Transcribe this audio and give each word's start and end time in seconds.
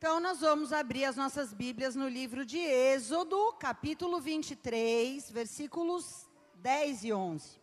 Então, 0.00 0.20
nós 0.20 0.38
vamos 0.38 0.72
abrir 0.72 1.06
as 1.06 1.16
nossas 1.16 1.52
Bíblias 1.52 1.96
no 1.96 2.08
livro 2.08 2.46
de 2.46 2.56
Êxodo, 2.56 3.52
capítulo 3.54 4.20
23, 4.20 5.28
versículos 5.32 6.28
10 6.54 7.02
e 7.02 7.12
11. 7.12 7.60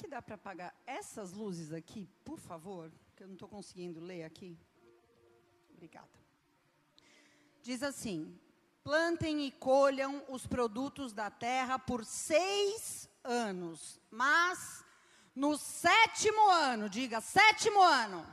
Que 0.00 0.08
dá 0.08 0.22
para 0.22 0.34
apagar 0.34 0.74
essas 0.86 1.32
luzes 1.32 1.74
aqui, 1.74 2.08
por 2.24 2.38
favor? 2.38 2.90
Que 3.14 3.22
eu 3.22 3.26
não 3.26 3.34
estou 3.34 3.48
conseguindo 3.48 4.00
ler 4.00 4.24
aqui. 4.24 4.58
Obrigada. 5.74 6.08
Diz 7.62 7.82
assim: 7.82 8.40
plantem 8.82 9.46
e 9.46 9.50
colham 9.50 10.24
os 10.28 10.46
produtos 10.46 11.12
da 11.12 11.30
terra 11.30 11.78
por 11.78 12.02
seis 12.06 13.10
anos, 13.22 14.00
mas 14.10 14.82
no 15.34 15.58
sétimo 15.58 16.48
ano, 16.48 16.88
diga 16.88 17.20
sétimo 17.20 17.82
ano, 17.82 18.26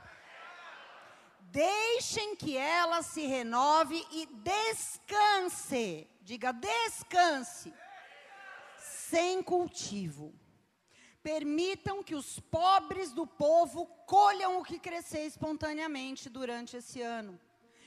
deixem 1.40 2.34
que 2.34 2.56
ela 2.56 3.02
se 3.02 3.26
renove 3.26 4.06
e 4.10 4.24
descanse, 4.24 6.08
diga 6.22 6.50
descanse, 6.50 7.74
sem 8.78 9.42
cultivo 9.42 10.34
permitam 11.28 12.02
que 12.02 12.14
os 12.14 12.40
pobres 12.40 13.12
do 13.12 13.26
povo 13.26 13.84
colham 14.06 14.58
o 14.58 14.64
que 14.64 14.78
crescer 14.78 15.26
espontaneamente 15.26 16.30
durante 16.30 16.78
esse 16.78 17.02
ano. 17.02 17.38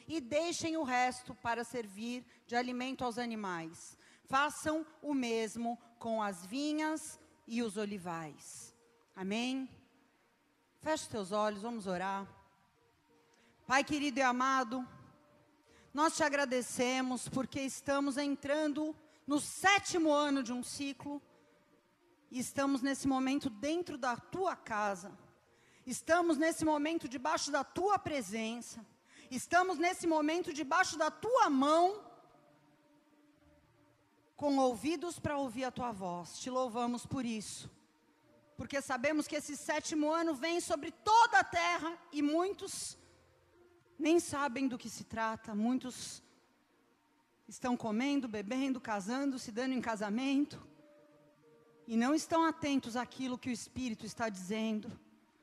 E 0.07 0.21
deixem 0.21 0.77
o 0.77 0.83
resto 0.83 1.33
para 1.33 1.63
servir 1.63 2.23
de 2.45 2.55
alimento 2.55 3.03
aos 3.03 3.17
animais. 3.17 3.97
Façam 4.25 4.85
o 5.01 5.15
mesmo 5.15 5.75
com 5.97 6.21
as 6.21 6.45
vinhas 6.45 7.19
e 7.47 7.63
os 7.63 7.77
olivais. 7.77 8.75
Amém? 9.15 9.67
Feche 10.79 11.09
teus 11.09 11.31
olhos, 11.31 11.63
vamos 11.63 11.87
orar. 11.87 12.27
Pai 13.65 13.83
querido 13.83 14.19
e 14.19 14.21
amado, 14.21 14.87
nós 15.91 16.15
te 16.15 16.21
agradecemos 16.21 17.27
porque 17.27 17.61
estamos 17.61 18.17
entrando 18.17 18.95
no 19.25 19.39
sétimo 19.39 20.11
ano 20.11 20.43
de 20.43 20.53
um 20.53 20.61
ciclo 20.61 21.19
e 22.31 22.39
estamos 22.39 22.81
nesse 22.81 23.07
momento 23.07 23.49
dentro 23.49 23.97
da 23.97 24.15
tua 24.15 24.55
casa. 24.55 25.11
Estamos 25.85 26.37
nesse 26.37 26.63
momento 26.63 27.09
debaixo 27.09 27.51
da 27.51 27.63
tua 27.63 27.99
presença. 27.99 28.85
Estamos 29.29 29.77
nesse 29.77 30.07
momento 30.07 30.53
debaixo 30.53 30.97
da 30.97 31.11
tua 31.11 31.49
mão, 31.49 32.01
com 34.37 34.57
ouvidos 34.57 35.19
para 35.19 35.37
ouvir 35.37 35.65
a 35.65 35.71
tua 35.71 35.91
voz. 35.91 36.39
Te 36.39 36.49
louvamos 36.49 37.05
por 37.05 37.25
isso. 37.25 37.69
Porque 38.55 38.81
sabemos 38.81 39.27
que 39.27 39.35
esse 39.35 39.57
sétimo 39.57 40.09
ano 40.09 40.33
vem 40.33 40.61
sobre 40.61 40.91
toda 40.91 41.39
a 41.39 41.43
terra 41.43 41.97
e 42.13 42.21
muitos 42.21 42.97
nem 43.99 44.19
sabem 44.19 44.67
do 44.69 44.77
que 44.77 44.89
se 44.89 45.03
trata. 45.03 45.53
Muitos 45.53 46.23
estão 47.47 47.75
comendo, 47.75 48.27
bebendo, 48.27 48.79
casando, 48.79 49.37
se 49.37 49.51
dando 49.51 49.73
em 49.73 49.81
casamento 49.81 50.70
e 51.87 51.97
não 51.97 52.13
estão 52.13 52.45
atentos 52.45 52.95
àquilo 52.95 53.37
que 53.37 53.49
o 53.49 53.51
Espírito 53.51 54.05
está 54.05 54.29
dizendo, 54.29 54.91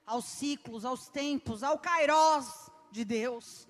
aos 0.07 0.25
ciclos, 0.25 0.85
aos 0.85 1.09
tempos, 1.09 1.63
ao 1.63 1.79
kairós 1.79 2.71
de 2.91 3.05
Deus. 3.05 3.69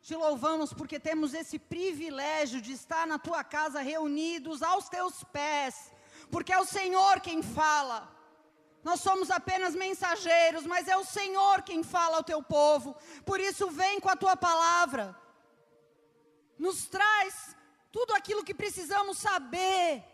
Te 0.00 0.14
louvamos 0.14 0.72
porque 0.72 1.00
temos 1.00 1.34
esse 1.34 1.58
privilégio 1.58 2.60
de 2.60 2.72
estar 2.72 3.06
na 3.06 3.18
tua 3.18 3.42
casa 3.42 3.80
reunidos 3.80 4.62
aos 4.62 4.88
teus 4.88 5.24
pés, 5.24 5.92
porque 6.30 6.52
é 6.52 6.58
o 6.58 6.64
Senhor 6.64 7.20
quem 7.20 7.42
fala. 7.42 8.16
Nós 8.84 9.00
somos 9.00 9.32
apenas 9.32 9.74
mensageiros, 9.74 10.64
mas 10.64 10.86
é 10.86 10.96
o 10.96 11.04
Senhor 11.04 11.62
quem 11.62 11.82
fala 11.82 12.18
ao 12.18 12.22
teu 12.22 12.40
povo. 12.40 12.94
Por 13.24 13.40
isso, 13.40 13.68
vem 13.68 13.98
com 13.98 14.08
a 14.08 14.14
tua 14.14 14.36
palavra. 14.36 15.16
Nos 16.56 16.86
traz 16.86 17.56
tudo 17.90 18.14
aquilo 18.14 18.44
que 18.44 18.54
precisamos 18.54 19.18
saber 19.18 20.04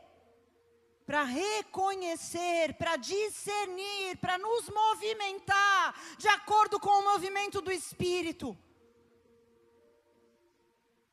para 1.06 1.24
reconhecer, 1.24 2.74
para 2.74 2.96
discernir, 2.96 4.16
para 4.18 4.38
nos 4.38 4.68
movimentar 4.68 5.94
de 6.16 6.28
acordo 6.28 6.78
com 6.78 6.90
o 6.90 7.04
movimento 7.04 7.60
do 7.60 7.72
Espírito. 7.72 8.56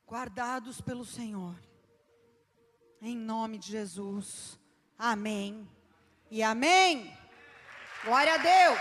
Guardados 0.05 0.81
pelo 0.81 1.05
Senhor. 1.05 1.55
Em 3.01 3.16
nome 3.16 3.57
de 3.57 3.72
Jesus. 3.72 4.59
Amém. 4.97 5.67
E 6.29 6.44
amém. 6.44 7.16
Glória 8.03 8.33
a 8.33 8.38
Deus. 8.38 8.79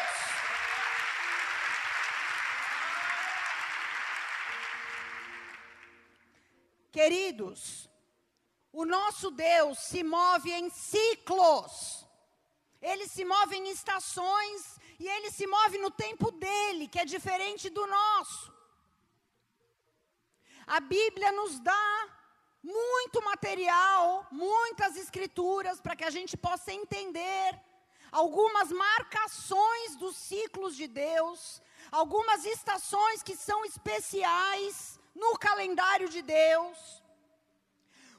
Queridos, 6.91 7.88
o 8.81 8.85
nosso 8.85 9.29
Deus 9.33 9.77
se 9.91 10.01
move 10.05 10.51
em 10.53 10.71
ciclos. 10.71 12.07
Ele 12.81 13.07
se 13.15 13.25
move 13.25 13.57
em 13.57 13.69
estações 13.71 14.79
e 15.01 15.05
ele 15.15 15.33
se 15.33 15.47
move 15.55 15.79
no 15.79 15.91
tempo 15.91 16.31
dele, 16.31 16.87
que 16.87 17.01
é 17.01 17.05
diferente 17.05 17.69
do 17.71 17.85
nosso. 17.89 18.53
A 20.65 20.79
Bíblia 20.79 21.33
nos 21.33 21.59
dá 21.59 21.89
muito 22.63 23.21
material, 23.31 24.29
muitas 24.31 24.95
escrituras 24.97 25.81
para 25.81 25.97
que 25.97 26.05
a 26.05 26.15
gente 26.19 26.37
possa 26.37 26.73
entender 26.73 27.61
algumas 28.13 28.71
marcações 28.71 29.97
dos 29.97 30.15
ciclos 30.17 30.77
de 30.77 30.87
Deus, 30.87 31.61
algumas 31.91 32.45
estações 32.45 33.25
que 33.25 33.35
são 33.35 33.65
especiais 33.65 35.01
no 35.17 35.37
calendário 35.37 36.09
de 36.09 36.23
Deus. 36.23 37.08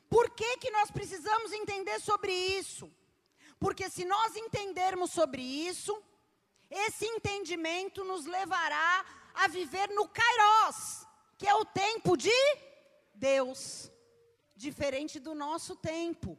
Por 0.09 0.29
que, 0.31 0.57
que 0.57 0.71
nós 0.71 0.89
precisamos 0.89 1.51
entender 1.53 1.99
sobre 1.99 2.31
isso? 2.31 2.91
Porque 3.59 3.89
se 3.89 4.05
nós 4.05 4.35
entendermos 4.35 5.11
sobre 5.11 5.41
isso, 5.41 6.01
esse 6.69 7.05
entendimento 7.05 8.03
nos 8.03 8.25
levará 8.25 9.05
a 9.33 9.47
viver 9.47 9.89
no 9.89 10.07
Kairos, 10.07 11.05
que 11.37 11.47
é 11.47 11.53
o 11.53 11.65
tempo 11.65 12.17
de 12.17 12.39
Deus, 13.13 13.91
diferente 14.55 15.19
do 15.19 15.35
nosso 15.35 15.75
tempo. 15.75 16.37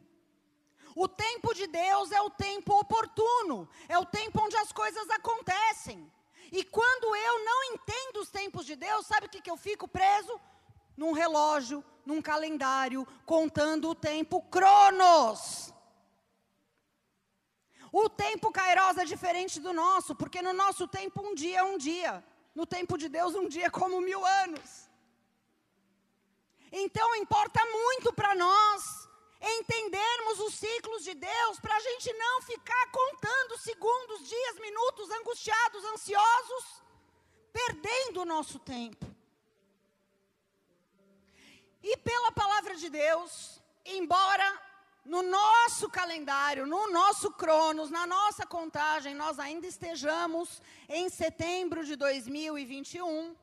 O 0.95 1.07
tempo 1.07 1.53
de 1.53 1.67
Deus 1.67 2.11
é 2.11 2.21
o 2.21 2.29
tempo 2.29 2.77
oportuno, 2.77 3.69
é 3.87 3.97
o 3.97 4.05
tempo 4.05 4.41
onde 4.43 4.57
as 4.57 4.71
coisas 4.71 5.09
acontecem. 5.09 6.11
E 6.51 6.63
quando 6.65 7.15
eu 7.15 7.45
não 7.45 7.63
entendo 7.73 8.17
os 8.19 8.29
tempos 8.29 8.65
de 8.65 8.75
Deus, 8.75 9.07
sabe 9.07 9.27
o 9.27 9.29
que, 9.29 9.41
que 9.41 9.49
eu 9.49 9.55
fico 9.55 9.87
preso? 9.87 10.39
Num 10.97 11.13
relógio, 11.13 11.83
num 12.05 12.21
calendário 12.21 13.07
contando 13.25 13.89
o 13.89 13.95
tempo 13.95 14.41
cronos. 14.43 15.73
O 17.91 18.07
tempo 18.09 18.51
kairos 18.51 18.97
é 18.97 19.05
diferente 19.05 19.59
do 19.59 19.73
nosso, 19.73 20.15
porque 20.15 20.41
no 20.41 20.53
nosso 20.53 20.87
tempo 20.87 21.21
um 21.21 21.35
dia 21.35 21.59
é 21.59 21.63
um 21.63 21.77
dia. 21.77 22.23
No 22.55 22.65
tempo 22.65 22.97
de 22.97 23.09
Deus, 23.09 23.35
um 23.35 23.47
dia 23.47 23.65
é 23.65 23.69
como 23.69 23.99
mil 23.99 24.25
anos. 24.25 24.89
Então 26.71 27.15
importa 27.15 27.59
muito 27.65 28.13
para 28.13 28.33
nós 28.33 29.09
entendermos 29.41 30.39
os 30.39 30.53
ciclos 30.53 31.03
de 31.03 31.15
Deus, 31.15 31.59
para 31.59 31.75
a 31.75 31.79
gente 31.79 32.13
não 32.13 32.41
ficar 32.43 32.91
contando 32.91 33.57
segundos, 33.57 34.27
dias, 34.27 34.59
minutos, 34.59 35.09
angustiados, 35.11 35.83
ansiosos, 35.85 36.83
perdendo 37.51 38.21
o 38.21 38.25
nosso 38.25 38.59
tempo. 38.59 39.10
E 41.83 41.97
pela 41.97 42.31
palavra 42.31 42.75
de 42.75 42.89
Deus, 42.89 43.59
embora 43.83 44.61
no 45.03 45.23
nosso 45.23 45.89
calendário, 45.89 46.67
no 46.67 46.91
nosso 46.91 47.31
cronos, 47.31 47.89
na 47.89 48.05
nossa 48.05 48.45
contagem, 48.45 49.15
nós 49.15 49.39
ainda 49.39 49.65
estejamos 49.65 50.61
em 50.87 51.09
setembro 51.09 51.83
de 51.83 51.95
2021, 51.95 53.35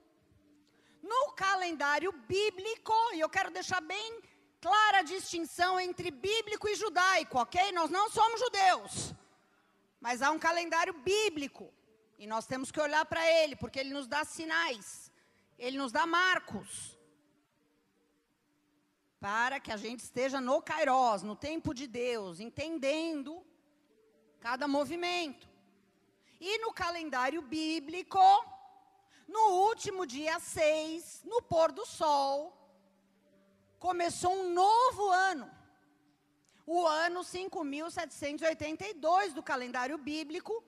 no 1.02 1.32
calendário 1.32 2.12
bíblico, 2.12 2.94
e 3.12 3.20
eu 3.20 3.28
quero 3.28 3.50
deixar 3.50 3.80
bem 3.80 4.22
clara 4.60 4.98
a 4.98 5.02
distinção 5.02 5.80
entre 5.80 6.10
bíblico 6.10 6.68
e 6.68 6.76
judaico, 6.76 7.38
ok? 7.38 7.72
Nós 7.72 7.90
não 7.90 8.08
somos 8.08 8.40
judeus, 8.40 9.14
mas 10.00 10.22
há 10.22 10.30
um 10.30 10.38
calendário 10.38 10.92
bíblico, 10.92 11.72
e 12.18 12.26
nós 12.26 12.46
temos 12.46 12.70
que 12.70 12.80
olhar 12.80 13.04
para 13.04 13.26
ele, 13.26 13.56
porque 13.56 13.80
ele 13.80 13.92
nos 13.92 14.06
dá 14.06 14.24
sinais, 14.24 15.10
ele 15.58 15.76
nos 15.76 15.90
dá 15.90 16.06
marcos 16.06 16.97
para 19.20 19.58
que 19.58 19.72
a 19.72 19.76
gente 19.76 20.00
esteja 20.00 20.40
no 20.40 20.62
Kairos, 20.62 21.22
no 21.22 21.36
tempo 21.36 21.74
de 21.74 21.86
Deus, 21.86 22.40
entendendo 22.40 23.44
cada 24.40 24.66
movimento. 24.68 25.48
E 26.40 26.58
no 26.58 26.72
calendário 26.72 27.42
bíblico, 27.42 28.20
no 29.26 29.66
último 29.68 30.06
dia 30.06 30.38
6, 30.38 31.24
no 31.24 31.42
pôr 31.42 31.72
do 31.72 31.84
sol, 31.84 32.56
começou 33.78 34.32
um 34.32 34.52
novo 34.52 35.10
ano. 35.10 35.50
O 36.64 36.86
ano 36.86 37.24
5782 37.24 39.34
do 39.34 39.42
calendário 39.42 39.98
bíblico. 39.98 40.62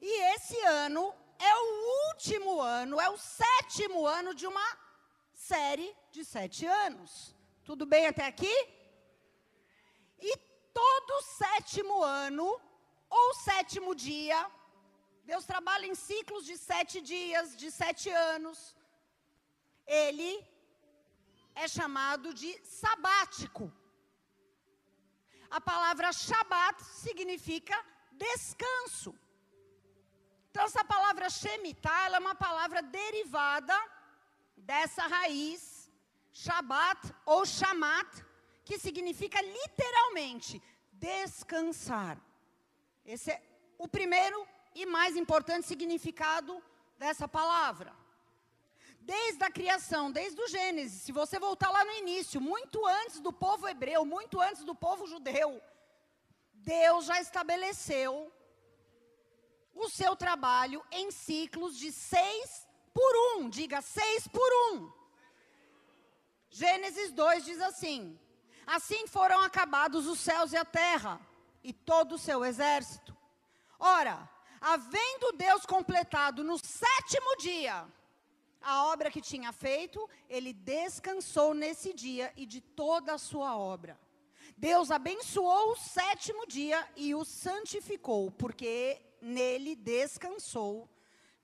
E 0.00 0.34
esse 0.34 0.56
ano 0.60 1.12
é 1.38 1.54
o 1.56 2.08
último 2.08 2.60
ano, 2.60 3.00
é 3.00 3.10
o 3.10 3.16
sétimo 3.16 4.06
ano 4.06 4.32
de 4.34 4.46
uma 4.46 4.78
série 5.32 5.96
de 6.10 6.24
sete 6.24 6.66
anos. 6.66 7.35
Tudo 7.68 7.84
bem 7.92 8.04
até 8.06 8.24
aqui? 8.32 8.56
E 10.28 10.32
todo 10.80 11.22
sétimo 11.38 11.96
ano, 12.02 12.46
ou 13.18 13.28
sétimo 13.46 13.92
dia, 14.06 14.40
Deus 15.30 15.44
trabalha 15.52 15.86
em 15.92 15.96
ciclos 16.08 16.44
de 16.50 16.56
sete 16.70 16.96
dias, 17.12 17.56
de 17.62 17.68
sete 17.80 18.08
anos. 18.32 18.58
Ele 20.04 20.32
é 21.64 21.66
chamado 21.76 22.28
de 22.40 22.50
sabático. 22.80 23.66
A 25.58 25.60
palavra 25.72 26.12
Shabat 26.12 26.78
significa 27.04 27.76
descanso. 28.24 29.12
Então, 30.48 30.64
essa 30.68 30.84
palavra 30.94 31.28
Shemitah, 31.38 32.10
é 32.16 32.18
uma 32.26 32.36
palavra 32.46 32.80
derivada 33.00 33.76
dessa 34.70 35.04
raiz, 35.16 35.62
Shabat 36.44 37.00
ou 37.24 37.46
Shamat, 37.46 38.22
que 38.62 38.78
significa 38.78 39.40
literalmente 39.40 40.62
descansar. 40.92 42.20
Esse 43.06 43.30
é 43.30 43.42
o 43.78 43.88
primeiro 43.88 44.46
e 44.74 44.84
mais 44.84 45.16
importante 45.16 45.66
significado 45.66 46.62
dessa 46.98 47.26
palavra. 47.26 47.90
Desde 49.00 49.42
a 49.44 49.50
criação, 49.50 50.12
desde 50.12 50.38
o 50.38 50.48
Gênesis, 50.48 51.00
se 51.04 51.12
você 51.12 51.38
voltar 51.38 51.70
lá 51.70 51.82
no 51.86 51.92
início, 51.92 52.38
muito 52.38 52.84
antes 52.86 53.18
do 53.18 53.32
povo 53.32 53.66
hebreu, 53.66 54.04
muito 54.04 54.38
antes 54.38 54.62
do 54.62 54.74
povo 54.74 55.06
judeu, 55.06 55.62
Deus 56.52 57.06
já 57.06 57.18
estabeleceu 57.18 58.30
o 59.74 59.88
seu 59.88 60.14
trabalho 60.14 60.84
em 60.90 61.10
ciclos 61.10 61.78
de 61.78 61.90
seis 61.90 62.66
por 62.92 63.12
um. 63.30 63.48
Diga 63.48 63.80
seis 63.80 64.28
por 64.28 64.50
um. 64.70 65.05
Gênesis 66.58 67.12
2 67.12 67.44
diz 67.44 67.60
assim: 67.60 68.18
Assim 68.66 69.06
foram 69.06 69.40
acabados 69.40 70.06
os 70.06 70.18
céus 70.18 70.52
e 70.52 70.56
a 70.56 70.64
terra, 70.64 71.20
e 71.62 71.70
todo 71.70 72.14
o 72.14 72.18
seu 72.18 72.42
exército. 72.42 73.14
Ora, 73.78 74.26
havendo 74.58 75.32
Deus 75.32 75.66
completado 75.66 76.42
no 76.42 76.56
sétimo 76.56 77.36
dia 77.36 77.86
a 78.62 78.86
obra 78.86 79.10
que 79.10 79.20
tinha 79.20 79.52
feito, 79.52 80.08
ele 80.30 80.54
descansou 80.54 81.52
nesse 81.52 81.92
dia 81.92 82.32
e 82.38 82.46
de 82.46 82.62
toda 82.62 83.12
a 83.12 83.18
sua 83.18 83.54
obra. 83.58 84.00
Deus 84.56 84.90
abençoou 84.90 85.72
o 85.72 85.76
sétimo 85.76 86.46
dia 86.46 86.88
e 86.96 87.14
o 87.14 87.22
santificou, 87.22 88.30
porque 88.30 89.02
nele 89.20 89.76
descansou 89.76 90.88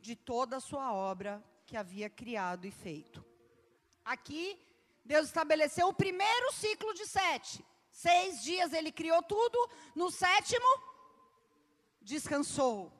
de 0.00 0.16
toda 0.16 0.56
a 0.56 0.60
sua 0.60 0.90
obra 0.94 1.44
que 1.66 1.76
havia 1.76 2.08
criado 2.08 2.66
e 2.66 2.70
feito. 2.70 3.22
Aqui, 4.02 4.58
Deus 5.04 5.26
estabeleceu 5.26 5.88
o 5.88 5.94
primeiro 5.94 6.52
ciclo 6.52 6.94
de 6.94 7.06
sete. 7.06 7.64
Seis 7.90 8.42
dias 8.42 8.72
ele 8.72 8.90
criou 8.90 9.22
tudo, 9.22 9.70
no 9.94 10.10
sétimo, 10.10 10.66
descansou. 12.00 12.92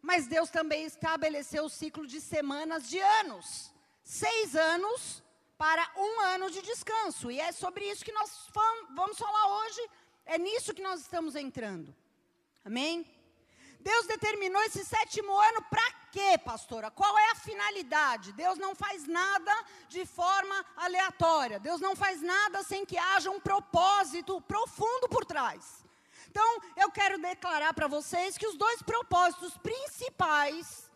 Mas 0.00 0.26
Deus 0.26 0.50
também 0.50 0.84
estabeleceu 0.84 1.64
o 1.64 1.68
ciclo 1.68 2.06
de 2.06 2.20
semanas 2.20 2.88
de 2.88 2.98
anos. 2.98 3.72
Seis 4.02 4.54
anos 4.54 5.22
para 5.58 5.90
um 5.96 6.20
ano 6.20 6.50
de 6.50 6.62
descanso. 6.62 7.30
E 7.30 7.40
é 7.40 7.50
sobre 7.52 7.84
isso 7.90 8.04
que 8.04 8.12
nós 8.12 8.30
vamos 8.94 9.18
falar 9.18 9.46
hoje. 9.58 9.90
É 10.24 10.38
nisso 10.38 10.74
que 10.74 10.82
nós 10.82 11.00
estamos 11.00 11.34
entrando. 11.34 11.94
Amém? 12.64 13.06
Deus 13.80 14.06
determinou 14.06 14.60
esse 14.62 14.84
sétimo 14.84 15.32
ano 15.38 15.62
para 15.70 15.92
quê, 16.12 16.38
pastora? 16.38 16.90
Qual 16.90 17.18
é 17.18 17.30
a 17.30 17.34
finalidade? 17.34 18.32
Deus 18.32 18.58
não 18.58 18.74
faz 18.74 19.06
nada 19.06 19.52
de 19.88 20.04
forma 20.04 20.64
aleatória. 20.76 21.58
Deus 21.58 21.80
não 21.80 21.94
faz 21.94 22.22
nada 22.22 22.62
sem 22.62 22.84
que 22.84 22.98
haja 22.98 23.30
um 23.30 23.40
propósito 23.40 24.40
profundo 24.42 25.08
por 25.08 25.24
trás. 25.24 25.84
Então, 26.28 26.60
eu 26.76 26.90
quero 26.90 27.18
declarar 27.18 27.72
para 27.72 27.88
vocês 27.88 28.36
que 28.36 28.46
os 28.46 28.56
dois 28.56 28.82
propósitos 28.82 29.56
principais 29.58 30.90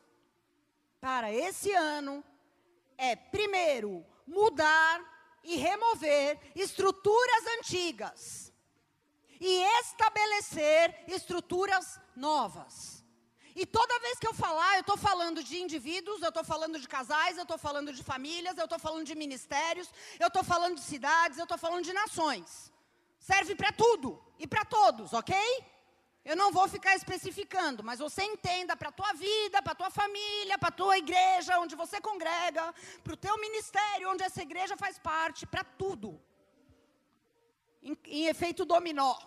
para 1.01 1.33
esse 1.33 1.73
ano 1.73 2.23
é, 2.99 3.17
primeiro, 3.17 4.05
mudar 4.27 5.01
e 5.43 5.57
remover 5.57 6.39
estruturas 6.55 7.47
antigas 7.59 8.53
e 9.41 9.63
estabelecer 9.81 11.05
estruturas 11.09 11.99
novas. 12.15 13.00
E 13.55 13.67
toda 13.67 13.99
vez 14.01 14.19
que 14.19 14.27
eu 14.27 14.35
falar, 14.35 14.77
eu 14.77 14.81
estou 14.81 14.97
falando 14.97 15.43
de 15.43 15.61
indivíduos, 15.61 16.23
eu 16.23 16.29
estou 16.29 16.45
falando 16.45 16.79
de 16.79 16.87
casais, 16.87 17.37
eu 17.37 17.43
estou 17.43 17.59
falando 17.59 17.93
de 17.93 18.03
famílias, 18.03 18.57
eu 18.57 18.65
estou 18.65 18.79
falando 18.79 19.05
de 19.05 19.15
ministérios, 19.15 19.89
eu 20.19 20.29
estou 20.29 20.45
falando 20.45 20.77
de 20.77 20.83
cidades, 20.83 21.39
eu 21.39 21.45
estou 21.45 21.59
falando 21.59 21.85
de 21.85 21.93
nações. 21.93 22.73
Serve 23.19 23.55
para 23.55 23.73
tudo 23.73 24.23
e 24.39 24.47
para 24.47 24.65
todos, 24.65 25.13
ok? 25.13 25.37
Eu 26.25 26.37
não 26.37 26.53
vou 26.53 26.69
ficar 26.69 26.95
especificando, 26.95 27.83
mas 27.83 27.99
você 27.99 28.23
entenda 28.23 28.77
para 28.77 28.91
a 28.91 28.93
tua 28.93 29.13
vida, 29.15 29.63
para 29.63 29.73
a 29.73 29.75
tua 29.75 29.91
família, 29.91 30.59
para 30.59 30.69
a 30.69 30.73
tua 30.73 30.99
igreja, 30.99 31.59
onde 31.59 31.75
você 31.75 32.01
congrega, 32.01 32.75
para 33.03 33.15
o 33.15 33.17
teu 33.17 33.39
ministério, 33.39 34.11
onde 34.11 34.23
essa 34.23 34.43
igreja 34.43 34.77
faz 34.77 34.99
parte, 34.99 35.47
para 35.47 35.65
tudo. 35.65 36.21
Em, 37.83 37.97
em 38.05 38.27
efeito 38.27 38.65
dominó 38.65 39.19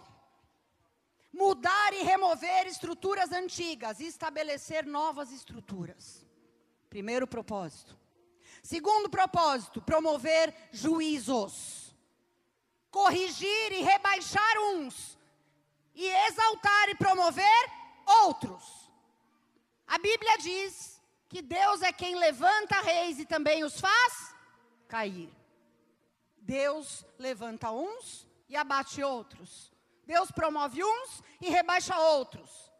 mudar 1.33 1.93
e 1.93 2.03
remover 2.03 2.67
estruturas 2.67 3.31
antigas 3.31 3.99
e 3.99 4.05
estabelecer 4.05 4.85
novas 4.85 5.31
estruturas. 5.31 6.23
Primeiro 6.89 7.25
propósito. 7.25 7.97
Segundo 8.61 9.09
propósito, 9.09 9.81
promover 9.81 10.53
juízos. 10.71 11.93
Corrigir 12.91 13.71
e 13.71 13.81
rebaixar 13.81 14.57
uns 14.75 15.17
e 15.95 16.07
exaltar 16.27 16.89
e 16.89 16.95
promover 16.95 17.71
outros. 18.23 18.91
A 19.87 19.97
Bíblia 19.97 20.37
diz 20.37 21.01
que 21.27 21.41
Deus 21.41 21.81
é 21.81 21.91
quem 21.91 22.15
levanta 22.15 22.79
reis 22.81 23.19
e 23.19 23.25
também 23.25 23.63
os 23.63 23.79
faz 23.79 24.35
cair. 24.87 25.29
Deus 26.37 27.03
levanta 27.17 27.71
uns 27.71 28.27
e 28.47 28.55
abate 28.55 29.01
outros. 29.01 29.72
Deus 30.05 30.31
promove 30.31 30.83
uns 30.83 31.23
e 31.41 31.49
rebaixa 31.49 31.97
outros. 31.97 32.71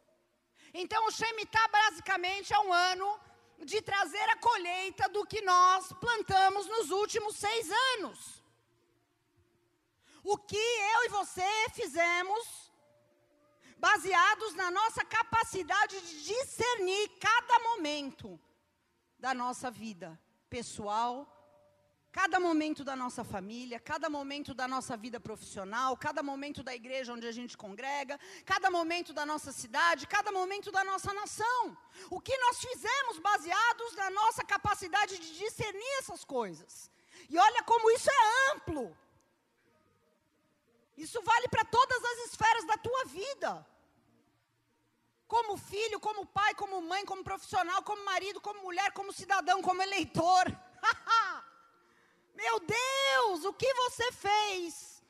Então, 0.74 1.06
o 1.06 1.12
Shemitah 1.12 1.68
basicamente 1.68 2.54
é 2.54 2.60
um 2.60 2.74
ano 2.74 3.20
de 3.64 3.82
trazer 3.82 4.30
a 4.30 4.38
colheita 4.38 5.08
do 5.10 5.26
que 5.26 5.42
nós 5.42 5.94
plantamos 5.94 6.68
nos 6.68 6.90
últimos 6.92 7.36
seis 7.36 7.70
anos. 7.96 8.44
O 10.24 10.38
que 10.38 10.56
eu 10.56 11.06
e 11.06 11.10
você 11.10 11.70
fizemos, 11.74 12.72
baseados 13.78 14.54
na 14.56 14.72
nossa 14.72 15.04
capacidade 15.04 16.00
de 16.00 16.24
discernir 16.24 17.10
cada 17.20 17.60
momento 17.60 18.40
da 19.20 19.34
nossa 19.34 19.70
vida 19.70 20.20
pessoal, 20.50 21.33
Cada 22.20 22.40
momento 22.40 22.82
da 22.90 22.96
nossa 22.96 23.24
família, 23.24 23.80
cada 23.80 24.08
momento 24.08 24.54
da 24.54 24.68
nossa 24.68 24.96
vida 24.96 25.20
profissional, 25.20 25.98
cada 25.98 26.22
momento 26.22 26.62
da 26.68 26.74
igreja 26.82 27.12
onde 27.12 27.26
a 27.26 27.32
gente 27.38 27.58
congrega, 27.58 28.20
cada 28.46 28.70
momento 28.70 29.12
da 29.20 29.26
nossa 29.26 29.52
cidade, 29.52 30.06
cada 30.06 30.32
momento 30.32 30.72
da 30.72 30.84
nossa 30.84 31.12
nação. 31.12 31.76
O 32.12 32.22
que 32.22 32.38
nós 32.38 32.60
fizemos 32.66 33.18
baseados 33.18 33.96
na 33.96 34.12
nossa 34.12 34.44
capacidade 34.44 35.18
de 35.18 35.30
discernir 35.40 35.94
essas 35.98 36.24
coisas. 36.24 36.92
E 37.28 37.36
olha 37.48 37.64
como 37.64 37.90
isso 37.90 38.10
é 38.12 38.22
amplo. 38.52 38.86
Isso 40.96 41.20
vale 41.24 41.48
para 41.48 41.66
todas 41.66 42.02
as 42.12 42.18
esferas 42.28 42.64
da 42.66 42.78
tua 42.78 43.06
vida. 43.06 43.68
Como 45.28 45.58
filho, 45.58 46.00
como 46.00 46.28
pai, 46.28 46.54
como 46.54 46.80
mãe, 46.80 47.04
como 47.06 47.24
profissional, 47.24 47.82
como 47.82 48.06
marido, 48.06 48.40
como 48.40 48.62
mulher, 48.62 48.92
como 48.92 49.12
cidadão, 49.12 49.64
como 49.64 49.82
eleitor. 49.82 50.46
Meu 52.34 52.60
Deus, 52.60 53.46
o 53.46 53.54
que 53.54 53.72
você 53.74 54.12
fez 54.12 55.04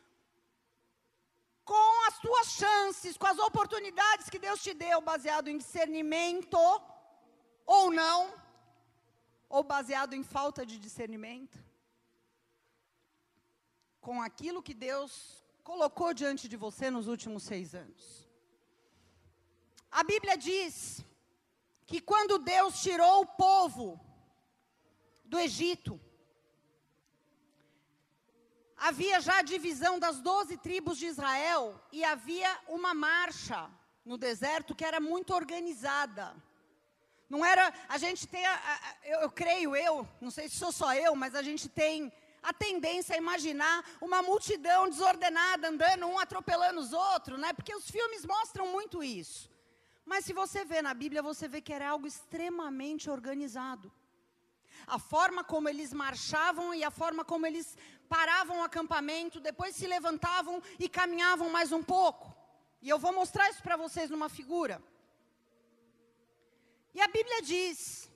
com 1.63 2.07
as 2.07 2.15
suas 2.15 2.47
chances, 2.47 3.17
com 3.17 3.27
as 3.27 3.39
oportunidades 3.39 4.29
que 4.29 4.39
Deus 4.39 4.61
te 4.61 4.73
deu, 4.73 4.99
baseado 5.01 5.47
em 5.49 5.57
discernimento 5.57 6.57
ou 7.65 7.91
não, 7.91 8.33
ou 9.47 9.63
baseado 9.63 10.13
em 10.13 10.23
falta 10.23 10.65
de 10.65 10.77
discernimento? 10.77 11.57
Com 14.01 14.21
aquilo 14.21 14.61
que 14.61 14.73
Deus 14.73 15.43
colocou 15.63 16.13
diante 16.13 16.47
de 16.47 16.57
você 16.57 16.91
nos 16.91 17.07
últimos 17.07 17.43
seis 17.43 17.73
anos. 17.73 18.27
A 19.89 20.03
Bíblia 20.03 20.35
diz 20.35 21.03
que 21.85 22.01
quando 22.01 22.37
Deus 22.39 22.81
tirou 22.81 23.21
o 23.21 23.25
povo 23.25 23.99
do 25.23 25.39
Egito, 25.39 25.99
havia 28.87 29.21
já 29.21 29.37
a 29.39 29.41
divisão 29.53 29.97
das 29.97 30.19
doze 30.19 30.57
tribos 30.57 30.97
de 30.97 31.05
Israel 31.05 31.81
e 31.89 32.03
havia 32.03 32.51
uma 32.67 32.93
marcha 32.93 33.69
no 34.03 34.17
deserto 34.17 34.75
que 34.75 34.83
era 34.83 34.99
muito 34.99 35.33
organizada. 35.33 36.35
Não 37.29 37.45
era, 37.45 37.73
a 37.87 37.97
gente 37.97 38.27
tem, 38.27 38.43
eu, 39.05 39.19
eu 39.21 39.31
creio, 39.31 39.73
eu, 39.73 40.05
não 40.19 40.29
sei 40.29 40.49
se 40.49 40.57
sou 40.57 40.71
só 40.71 40.93
eu, 40.93 41.15
mas 41.15 41.33
a 41.33 41.41
gente 41.41 41.69
tem 41.69 42.11
a 42.43 42.51
tendência 42.51 43.15
a 43.15 43.17
imaginar 43.17 43.85
uma 44.01 44.21
multidão 44.21 44.89
desordenada 44.89 45.69
andando, 45.69 46.05
um 46.05 46.19
atropelando 46.19 46.81
os 46.81 46.91
outros, 46.91 47.39
né? 47.39 47.53
Porque 47.53 47.73
os 47.73 47.89
filmes 47.89 48.25
mostram 48.25 48.67
muito 48.67 49.01
isso. 49.01 49.49
Mas 50.05 50.25
se 50.25 50.33
você 50.33 50.65
vê 50.65 50.81
na 50.81 50.93
Bíblia, 50.93 51.23
você 51.23 51.47
vê 51.47 51.61
que 51.61 51.71
era 51.71 51.87
algo 51.87 52.05
extremamente 52.05 53.09
organizado. 53.09 53.89
A 54.85 54.99
forma 54.99 55.43
como 55.43 55.69
eles 55.69 55.93
marchavam 55.93 56.73
e 56.73 56.83
a 56.83 56.91
forma 56.91 57.23
como 57.23 57.45
eles 57.45 57.77
paravam 58.09 58.59
o 58.59 58.63
acampamento, 58.63 59.39
depois 59.39 59.75
se 59.75 59.87
levantavam 59.87 60.61
e 60.79 60.87
caminhavam 60.87 61.49
mais 61.49 61.71
um 61.71 61.83
pouco. 61.83 62.35
E 62.81 62.89
eu 62.89 62.99
vou 62.99 63.13
mostrar 63.13 63.49
isso 63.49 63.61
para 63.63 63.77
vocês 63.77 64.09
numa 64.09 64.29
figura. 64.29 64.81
E 66.93 67.01
a 67.01 67.07
Bíblia 67.07 67.41
diz, 67.41 68.09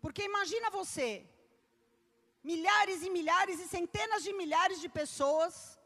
porque 0.00 0.22
imagina 0.22 0.70
você, 0.70 1.26
milhares 2.42 3.02
e 3.02 3.10
milhares 3.10 3.58
e 3.60 3.68
centenas 3.68 4.22
de 4.22 4.32
milhares 4.32 4.80
de 4.80 4.88
pessoas 4.88 5.78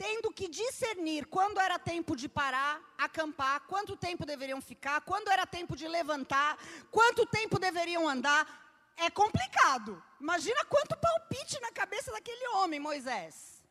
tendo 0.00 0.32
que 0.32 0.48
discernir 0.48 1.26
quando 1.26 1.60
era 1.60 1.78
tempo 1.78 2.16
de 2.16 2.26
parar, 2.26 2.80
acampar, 2.96 3.60
quanto 3.66 3.94
tempo 3.94 4.24
deveriam 4.24 4.58
ficar, 4.58 5.02
quando 5.02 5.28
era 5.28 5.46
tempo 5.46 5.76
de 5.76 5.86
levantar, 5.86 6.56
quanto 6.90 7.26
tempo 7.26 7.58
deveriam 7.58 8.08
andar. 8.08 8.69
É 8.96 9.10
complicado. 9.10 10.02
Imagina 10.20 10.64
quanto 10.64 10.96
palpite 10.96 11.60
na 11.60 11.72
cabeça 11.72 12.12
daquele 12.12 12.48
homem, 12.48 12.78
Moisés. 12.78 13.62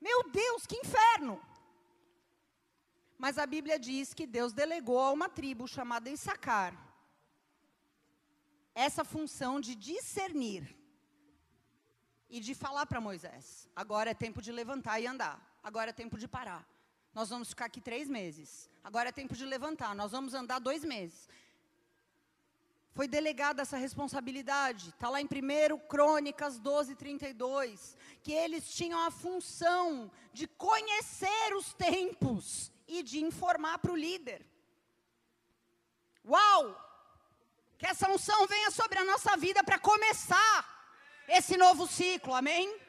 Meu 0.00 0.28
Deus, 0.30 0.66
que 0.66 0.76
inferno! 0.76 1.40
Mas 3.16 3.38
a 3.38 3.46
Bíblia 3.46 3.78
diz 3.78 4.12
que 4.12 4.26
Deus 4.26 4.52
delegou 4.52 5.00
a 5.00 5.12
uma 5.12 5.28
tribo 5.28 5.68
chamada 5.68 6.10
Issacar 6.10 6.76
essa 8.74 9.04
função 9.04 9.60
de 9.60 9.74
discernir 9.74 10.76
e 12.28 12.40
de 12.40 12.54
falar 12.54 12.86
para 12.86 13.00
Moisés: 13.00 13.68
agora 13.76 14.10
é 14.10 14.14
tempo 14.14 14.40
de 14.40 14.50
levantar 14.50 15.00
e 15.00 15.06
andar, 15.06 15.40
agora 15.62 15.90
é 15.90 15.92
tempo 15.92 16.18
de 16.18 16.26
parar. 16.26 16.66
Nós 17.14 17.28
vamos 17.28 17.50
ficar 17.50 17.66
aqui 17.66 17.80
três 17.80 18.08
meses. 18.08 18.70
Agora 18.82 19.10
é 19.10 19.12
tempo 19.12 19.36
de 19.36 19.44
levantar, 19.44 19.94
nós 19.94 20.12
vamos 20.12 20.32
andar 20.32 20.58
dois 20.58 20.82
meses. 20.82 21.28
Foi 22.94 23.08
delegada 23.08 23.62
essa 23.62 23.76
responsabilidade. 23.76 24.90
Está 24.90 25.08
lá 25.08 25.20
em 25.20 25.26
1 25.26 25.78
Crônicas 25.88 26.58
12, 26.58 26.94
32. 26.94 27.96
Que 28.22 28.32
eles 28.32 28.74
tinham 28.74 29.00
a 29.00 29.10
função 29.10 30.10
de 30.32 30.46
conhecer 30.46 31.56
os 31.56 31.72
tempos 31.72 32.70
e 32.86 33.02
de 33.02 33.22
informar 33.24 33.78
para 33.78 33.92
o 33.92 33.96
líder. 33.96 34.46
Uau! 36.24 36.78
Que 37.78 37.86
essa 37.86 38.10
unção 38.10 38.46
venha 38.46 38.70
sobre 38.70 38.98
a 38.98 39.04
nossa 39.04 39.36
vida 39.36 39.64
para 39.64 39.78
começar 39.78 40.72
esse 41.26 41.56
novo 41.56 41.86
ciclo, 41.86 42.34
amém? 42.34 42.81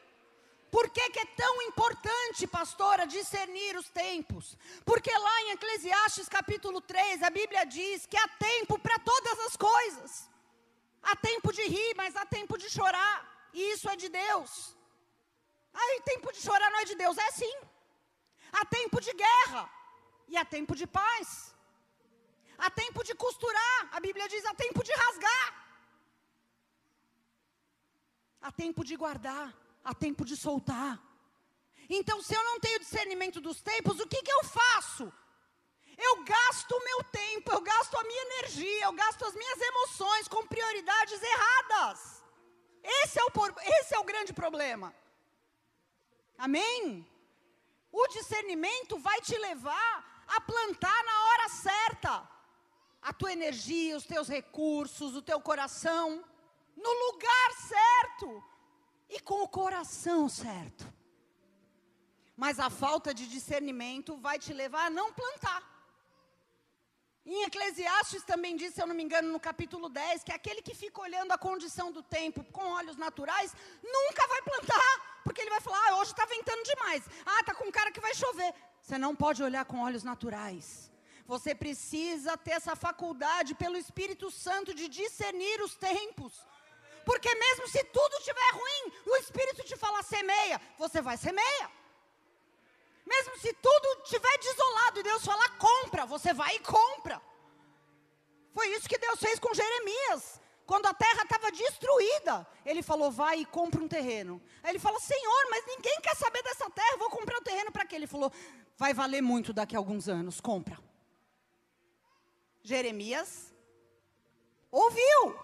Por 0.73 0.89
que, 0.89 1.07
que, 1.11 1.19
é 1.19 1.25
tão 1.41 1.55
importante, 1.69 2.47
pastora, 2.47 3.05
discernir 3.05 3.77
os 3.77 3.89
tempos? 3.89 4.57
Porque 4.83 5.11
lá 5.25 5.35
em 5.41 5.51
Eclesiastes 5.51 6.27
capítulo 6.27 6.81
3, 6.81 7.21
a 7.21 7.29
Bíblia 7.29 7.63
diz 7.63 8.07
que 8.07 8.17
há 8.17 8.27
tempo 8.49 8.79
para 8.79 8.97
todas 9.11 9.37
as 9.47 9.55
coisas. 9.55 10.27
Há 11.03 11.15
tempo 11.15 11.53
de 11.53 11.61
rir, 11.75 11.93
mas 11.95 12.15
há 12.15 12.25
tempo 12.25 12.57
de 12.57 12.71
chorar. 12.71 13.17
E 13.53 13.61
isso 13.73 13.87
é 13.87 13.95
de 13.95 14.09
Deus. 14.09 14.75
Aí, 15.75 16.01
tempo 16.11 16.33
de 16.33 16.41
chorar 16.41 16.71
não 16.71 16.79
é 16.79 16.85
de 16.85 16.95
Deus? 16.95 17.19
É 17.19 17.29
sim. 17.29 17.55
Há 18.51 18.65
tempo 18.65 18.99
de 18.99 19.13
guerra. 19.13 19.69
E 20.27 20.35
há 20.37 20.43
tempo 20.43 20.75
de 20.75 20.87
paz. 20.87 21.53
Há 22.57 22.71
tempo 22.71 23.03
de 23.03 23.13
costurar. 23.13 23.81
A 23.91 23.99
Bíblia 23.99 24.27
diz: 24.27 24.43
há 24.43 24.55
tempo 24.55 24.83
de 24.83 24.93
rasgar. 25.03 25.49
Há 28.41 28.51
tempo 28.51 28.83
de 28.83 28.95
guardar. 28.95 29.62
Há 29.83 29.93
tempo 29.93 30.23
de 30.23 30.35
soltar. 30.37 31.01
Então, 31.89 32.21
se 32.21 32.33
eu 32.33 32.43
não 32.43 32.59
tenho 32.59 32.79
discernimento 32.79 33.41
dos 33.41 33.61
tempos, 33.61 33.99
o 33.99 34.07
que, 34.07 34.21
que 34.21 34.31
eu 34.31 34.43
faço? 34.45 35.11
Eu 35.97 36.23
gasto 36.23 36.71
o 36.71 36.83
meu 36.83 37.03
tempo, 37.03 37.51
eu 37.51 37.61
gasto 37.61 37.95
a 37.97 38.03
minha 38.03 38.23
energia, 38.23 38.85
eu 38.85 38.93
gasto 38.93 39.25
as 39.25 39.35
minhas 39.35 39.61
emoções 39.61 40.27
com 40.27 40.47
prioridades 40.47 41.21
erradas. 41.21 42.23
Esse 42.83 43.19
é 43.19 43.23
o, 43.23 43.29
esse 43.79 43.95
é 43.95 43.99
o 43.99 44.03
grande 44.03 44.33
problema. 44.33 44.93
Amém? 46.37 47.07
O 47.91 48.07
discernimento 48.07 48.97
vai 48.97 49.21
te 49.21 49.37
levar 49.37 50.23
a 50.27 50.41
plantar 50.41 51.03
na 51.03 51.25
hora 51.25 51.49
certa 51.49 52.29
a 53.01 53.13
tua 53.13 53.33
energia, 53.33 53.97
os 53.97 54.05
teus 54.05 54.27
recursos, 54.27 55.15
o 55.15 55.21
teu 55.21 55.39
coração, 55.41 56.23
no 56.75 56.91
lugar 57.05 57.51
certo 57.67 58.43
e 59.09 59.19
com 59.19 59.43
o 59.43 59.47
coração 59.47 60.27
certo. 60.27 60.91
Mas 62.35 62.59
a 62.59 62.69
falta 62.69 63.13
de 63.13 63.27
discernimento 63.27 64.17
vai 64.17 64.39
te 64.39 64.53
levar 64.53 64.87
a 64.87 64.89
não 64.89 65.13
plantar. 65.13 65.61
Em 67.25 67.43
Eclesiastes 67.43 68.23
também 68.23 68.55
diz, 68.55 68.73
se 68.73 68.81
eu 68.81 68.87
não 68.87 68.95
me 68.95 69.03
engano, 69.03 69.31
no 69.31 69.39
capítulo 69.39 69.87
10, 69.87 70.23
que 70.23 70.31
aquele 70.31 70.61
que 70.61 70.75
fica 70.75 70.99
olhando 71.01 71.31
a 71.31 71.37
condição 71.37 71.89
do 71.89 72.03
tempo 72.03 72.43
com 72.51 72.65
olhos 72.71 72.97
naturais, 72.97 73.55
nunca 73.81 74.27
vai 74.27 74.41
plantar, 74.41 75.21
porque 75.23 75.39
ele 75.39 75.49
vai 75.49 75.61
falar, 75.61 75.81
ah, 75.87 75.95
hoje 75.97 76.11
está 76.11 76.25
ventando 76.25 76.63
demais, 76.63 77.05
ah, 77.25 77.39
está 77.39 77.55
com 77.55 77.71
cara 77.71 77.91
que 77.91 78.01
vai 78.01 78.13
chover. 78.13 78.53
Você 78.81 78.97
não 78.97 79.15
pode 79.15 79.41
olhar 79.41 79.63
com 79.63 79.79
olhos 79.79 80.03
naturais. 80.03 80.91
Você 81.25 81.55
precisa 81.55 82.35
ter 82.37 82.51
essa 82.51 82.75
faculdade 82.75 83.55
pelo 83.55 83.77
Espírito 83.77 84.29
Santo 84.29 84.73
de 84.73 84.89
discernir 84.89 85.61
os 85.61 85.75
tempos. 85.77 86.45
Porque 87.05 87.33
mesmo 87.35 87.67
se 87.67 87.83
tudo 87.85 88.17
estiver 88.17 88.51
ruim, 88.53 88.93
o 89.05 89.15
Espírito 89.17 89.63
te 89.63 89.75
falar 89.75 90.03
semeia, 90.03 90.61
você 90.77 91.01
vai 91.01 91.17
semeia. 91.17 91.71
Mesmo 93.05 93.37
se 93.37 93.53
tudo 93.53 94.03
estiver 94.03 94.37
desolado 94.37 94.99
e 94.99 95.03
Deus 95.03 95.25
falar 95.25 95.57
compra, 95.57 96.05
você 96.05 96.33
vai 96.33 96.55
e 96.55 96.59
compra. 96.59 97.21
Foi 98.53 98.67
isso 98.69 98.87
que 98.87 98.97
Deus 98.97 99.19
fez 99.19 99.39
com 99.39 99.53
Jeremias. 99.53 100.41
Quando 100.65 100.85
a 100.85 100.93
terra 100.93 101.23
estava 101.23 101.51
destruída, 101.51 102.47
ele 102.65 102.81
falou: 102.81 103.11
vai 103.11 103.39
e 103.39 103.45
compra 103.45 103.81
um 103.81 103.87
terreno. 103.87 104.41
Aí 104.63 104.71
ele 104.71 104.79
falou: 104.79 104.99
Senhor, 104.99 105.47
mas 105.49 105.65
ninguém 105.65 105.99
quer 106.01 106.15
saber 106.15 106.41
dessa 106.43 106.69
terra, 106.69 106.97
vou 106.97 107.09
comprar 107.09 107.37
um 107.37 107.43
terreno 107.43 107.71
para 107.71 107.85
quê? 107.85 107.95
Ele 107.95 108.07
falou: 108.07 108.31
vai 108.77 108.93
valer 108.93 109.21
muito 109.21 109.51
daqui 109.51 109.75
a 109.75 109.79
alguns 109.79 110.07
anos, 110.07 110.39
compra. 110.39 110.79
Jeremias 112.63 113.53
ouviu, 114.71 115.37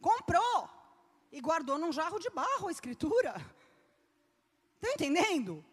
comprou 0.00 0.68
e 1.30 1.40
guardou 1.40 1.78
num 1.78 1.92
jarro 1.92 2.18
de 2.18 2.30
barro 2.30 2.68
a 2.68 2.72
escritura. 2.72 3.34
Está 4.76 4.92
entendendo? 4.94 5.64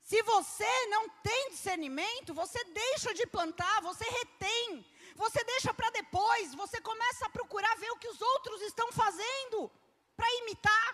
Se 0.00 0.22
você 0.22 0.86
não 0.86 1.08
tem 1.08 1.50
discernimento, 1.50 2.32
você 2.32 2.62
deixa 2.64 3.12
de 3.12 3.26
plantar, 3.26 3.80
você 3.82 4.04
retém 4.04 4.84
você 5.16 5.42
deixa 5.44 5.72
para 5.72 5.90
depois, 5.90 6.54
você 6.54 6.80
começa 6.80 7.24
a 7.26 7.30
procurar 7.30 7.74
ver 7.76 7.90
o 7.90 7.98
que 7.98 8.08
os 8.08 8.20
outros 8.20 8.60
estão 8.62 8.92
fazendo 8.92 9.70
para 10.14 10.30
imitar. 10.42 10.88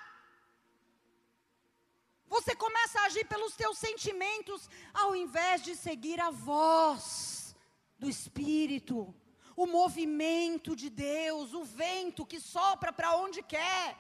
Você 2.29 2.55
começa 2.55 3.01
a 3.01 3.05
agir 3.07 3.27
pelos 3.27 3.55
teus 3.57 3.77
sentimentos 3.79 4.71
ao 4.95 5.15
invés 5.15 5.63
de 5.63 5.75
seguir 5.75 6.21
a 6.21 6.31
voz 6.31 7.55
do 7.99 8.09
Espírito, 8.09 9.15
o 9.57 9.67
movimento 9.67 10.75
de 10.75 10.89
Deus, 10.89 11.53
o 11.53 11.65
vento 11.65 12.27
que 12.27 12.41
sopra 12.41 12.93
para 12.93 13.17
onde 13.17 13.43
quer. 13.43 13.97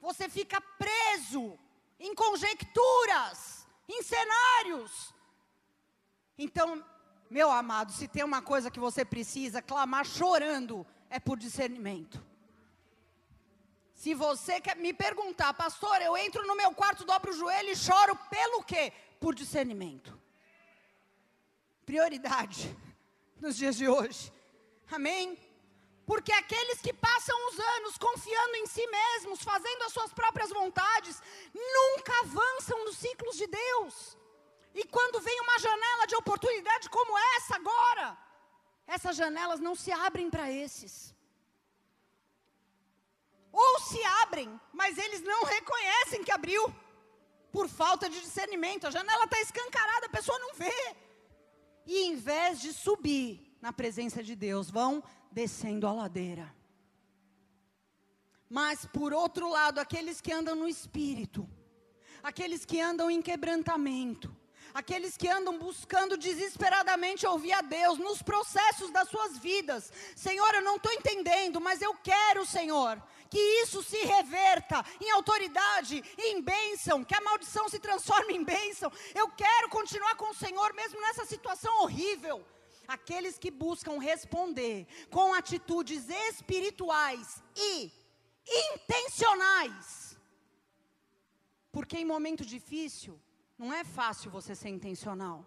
Você 0.00 0.28
fica 0.28 0.60
preso 0.60 1.58
em 1.98 2.14
conjecturas, 2.14 3.66
em 3.88 4.02
cenários. 4.02 5.14
Então, 6.36 6.84
meu 7.30 7.50
amado, 7.50 7.92
se 7.92 8.06
tem 8.08 8.24
uma 8.24 8.42
coisa 8.42 8.70
que 8.70 8.80
você 8.80 9.04
precisa 9.04 9.62
clamar 9.62 10.04
chorando, 10.04 10.86
é 11.08 11.18
por 11.18 11.38
discernimento. 11.38 12.24
Se 13.94 14.12
você 14.12 14.60
quer 14.60 14.76
me 14.76 14.92
perguntar, 14.92 15.54
pastor, 15.54 16.02
eu 16.02 16.16
entro 16.16 16.46
no 16.46 16.56
meu 16.56 16.74
quarto, 16.74 17.04
dobro 17.04 17.30
o 17.30 17.36
joelho 17.36 17.70
e 17.70 17.76
choro 17.76 18.14
pelo 18.28 18.62
quê? 18.62 18.92
Por 19.20 19.34
discernimento. 19.34 20.20
Prioridade 21.86 22.76
nos 23.40 23.56
dias 23.56 23.76
de 23.76 23.88
hoje. 23.88 24.33
Amém? 24.90 25.38
Porque 26.06 26.32
aqueles 26.32 26.80
que 26.80 26.92
passam 26.92 27.36
os 27.48 27.58
anos 27.58 27.96
confiando 27.96 28.56
em 28.56 28.66
si 28.66 28.86
mesmos, 28.86 29.42
fazendo 29.42 29.82
as 29.84 29.92
suas 29.92 30.12
próprias 30.12 30.50
vontades, 30.50 31.22
nunca 31.54 32.12
avançam 32.20 32.84
nos 32.84 32.98
ciclos 32.98 33.36
de 33.36 33.46
Deus. 33.46 34.18
E 34.74 34.84
quando 34.84 35.20
vem 35.20 35.40
uma 35.40 35.58
janela 35.58 36.06
de 36.06 36.16
oportunidade 36.16 36.90
como 36.90 37.16
essa 37.36 37.56
agora, 37.56 38.18
essas 38.86 39.16
janelas 39.16 39.60
não 39.60 39.74
se 39.74 39.90
abrem 39.92 40.28
para 40.28 40.50
esses. 40.50 41.14
Ou 43.50 43.80
se 43.80 44.02
abrem, 44.22 44.60
mas 44.72 44.98
eles 44.98 45.22
não 45.22 45.44
reconhecem 45.44 46.24
que 46.24 46.32
abriu, 46.32 46.74
por 47.52 47.68
falta 47.68 48.10
de 48.10 48.20
discernimento. 48.20 48.86
A 48.86 48.90
janela 48.90 49.24
está 49.24 49.40
escancarada, 49.40 50.06
a 50.06 50.16
pessoa 50.18 50.38
não 50.40 50.54
vê. 50.54 50.96
E 51.86 52.02
em 52.02 52.16
vez 52.16 52.60
de 52.60 52.72
subir 52.72 53.43
na 53.64 53.72
presença 53.72 54.22
de 54.22 54.36
Deus, 54.36 54.70
vão 54.70 55.02
descendo 55.32 55.86
a 55.86 55.92
ladeira. 55.92 56.54
Mas, 58.46 58.84
por 58.84 59.14
outro 59.14 59.48
lado, 59.48 59.80
aqueles 59.80 60.20
que 60.20 60.30
andam 60.30 60.54
no 60.54 60.68
espírito, 60.68 61.48
aqueles 62.22 62.66
que 62.66 62.78
andam 62.78 63.10
em 63.10 63.22
quebrantamento, 63.22 64.36
aqueles 64.74 65.16
que 65.16 65.30
andam 65.30 65.58
buscando 65.58 66.18
desesperadamente 66.18 67.26
ouvir 67.26 67.54
a 67.54 67.62
Deus 67.62 67.96
nos 67.98 68.20
processos 68.22 68.90
das 68.90 69.08
suas 69.08 69.38
vidas. 69.38 69.90
Senhor, 70.14 70.54
eu 70.54 70.60
não 70.60 70.76
estou 70.76 70.92
entendendo, 70.92 71.58
mas 71.58 71.80
eu 71.80 71.94
quero, 71.94 72.44
Senhor, 72.44 73.02
que 73.30 73.40
isso 73.62 73.82
se 73.82 73.96
reverta 74.04 74.84
em 75.00 75.10
autoridade, 75.12 76.04
em 76.18 76.42
bênção, 76.42 77.02
que 77.02 77.16
a 77.16 77.22
maldição 77.22 77.66
se 77.70 77.78
transforme 77.78 78.34
em 78.34 78.44
bênção. 78.44 78.92
Eu 79.14 79.30
quero 79.30 79.70
continuar 79.70 80.16
com 80.16 80.32
o 80.32 80.34
Senhor 80.34 80.74
mesmo 80.74 81.00
nessa 81.00 81.24
situação 81.24 81.80
horrível. 81.80 82.44
Aqueles 82.86 83.38
que 83.38 83.50
buscam 83.50 83.98
responder 83.98 84.86
com 85.10 85.34
atitudes 85.34 86.08
espirituais 86.08 87.42
e 87.56 87.92
intencionais. 88.46 90.18
Porque 91.72 91.98
em 91.98 92.04
momento 92.04 92.44
difícil, 92.44 93.20
não 93.58 93.72
é 93.72 93.84
fácil 93.84 94.30
você 94.30 94.54
ser 94.54 94.68
intencional. 94.68 95.46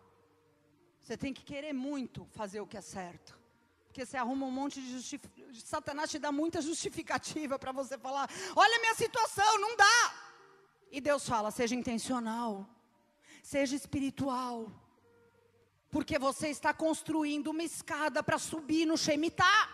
Você 1.01 1.15
tem 1.15 1.33
que 1.33 1.43
querer 1.43 1.73
muito 1.73 2.25
fazer 2.31 2.59
o 2.59 2.67
que 2.67 2.77
é 2.77 2.81
certo. 2.81 3.37
Porque 3.85 4.05
você 4.05 4.17
arruma 4.17 4.45
um 4.45 4.51
monte 4.51 4.81
de 4.81 4.91
justificativa. 4.91 5.53
Satanás 5.53 6.11
te 6.11 6.19
dá 6.19 6.31
muita 6.31 6.61
justificativa 6.61 7.57
para 7.57 7.71
você 7.71 7.97
falar: 7.97 8.29
olha 8.55 8.79
minha 8.79 8.93
situação, 8.93 9.57
não 9.59 9.75
dá. 9.75 10.13
E 10.91 10.99
Deus 10.99 11.27
fala: 11.27 11.49
seja 11.49 11.75
intencional, 11.75 12.67
seja 13.41 13.75
espiritual. 13.75 14.69
Porque 15.89 16.19
você 16.19 16.49
está 16.49 16.73
construindo 16.73 17.47
uma 17.47 17.63
escada 17.63 18.21
para 18.21 18.37
subir 18.37 18.85
no 18.85 18.97
Shemitah. 18.97 19.69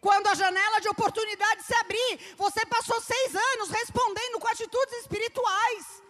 Quando 0.00 0.28
a 0.28 0.34
janela 0.34 0.80
de 0.80 0.88
oportunidade 0.88 1.62
se 1.62 1.74
abrir, 1.74 2.34
você 2.36 2.64
passou 2.66 3.00
seis 3.00 3.34
anos 3.34 3.68
respondendo 3.70 4.40
com 4.40 4.48
atitudes 4.48 4.94
espirituais 5.00 6.00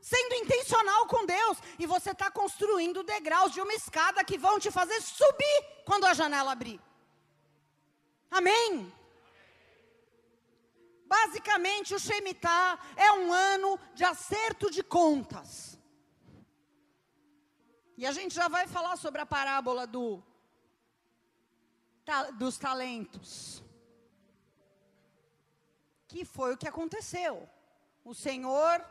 sendo 0.00 0.34
intencional 0.34 1.06
com 1.06 1.26
Deus, 1.26 1.58
e 1.78 1.86
você 1.86 2.10
está 2.10 2.30
construindo 2.30 3.02
degraus 3.02 3.52
de 3.52 3.60
uma 3.60 3.74
escada 3.74 4.24
que 4.24 4.38
vão 4.38 4.58
te 4.58 4.70
fazer 4.70 5.00
subir 5.00 5.64
quando 5.84 6.06
a 6.06 6.14
janela 6.14 6.52
abrir. 6.52 6.80
Amém? 8.30 8.92
Basicamente, 11.04 11.94
o 11.94 11.98
Shemitah 11.98 12.78
é 12.96 13.12
um 13.12 13.32
ano 13.32 13.78
de 13.94 14.04
acerto 14.04 14.70
de 14.70 14.82
contas. 14.82 15.78
E 18.00 18.06
a 18.06 18.12
gente 18.12 18.34
já 18.34 18.48
vai 18.48 18.66
falar 18.66 18.96
sobre 18.96 19.20
a 19.20 19.26
parábola 19.26 19.86
do, 19.86 20.22
ta, 22.02 22.30
dos 22.30 22.56
talentos. 22.56 23.62
Que 26.08 26.24
foi 26.24 26.54
o 26.54 26.56
que 26.56 26.66
aconteceu. 26.66 27.46
O 28.02 28.14
Senhor 28.14 28.82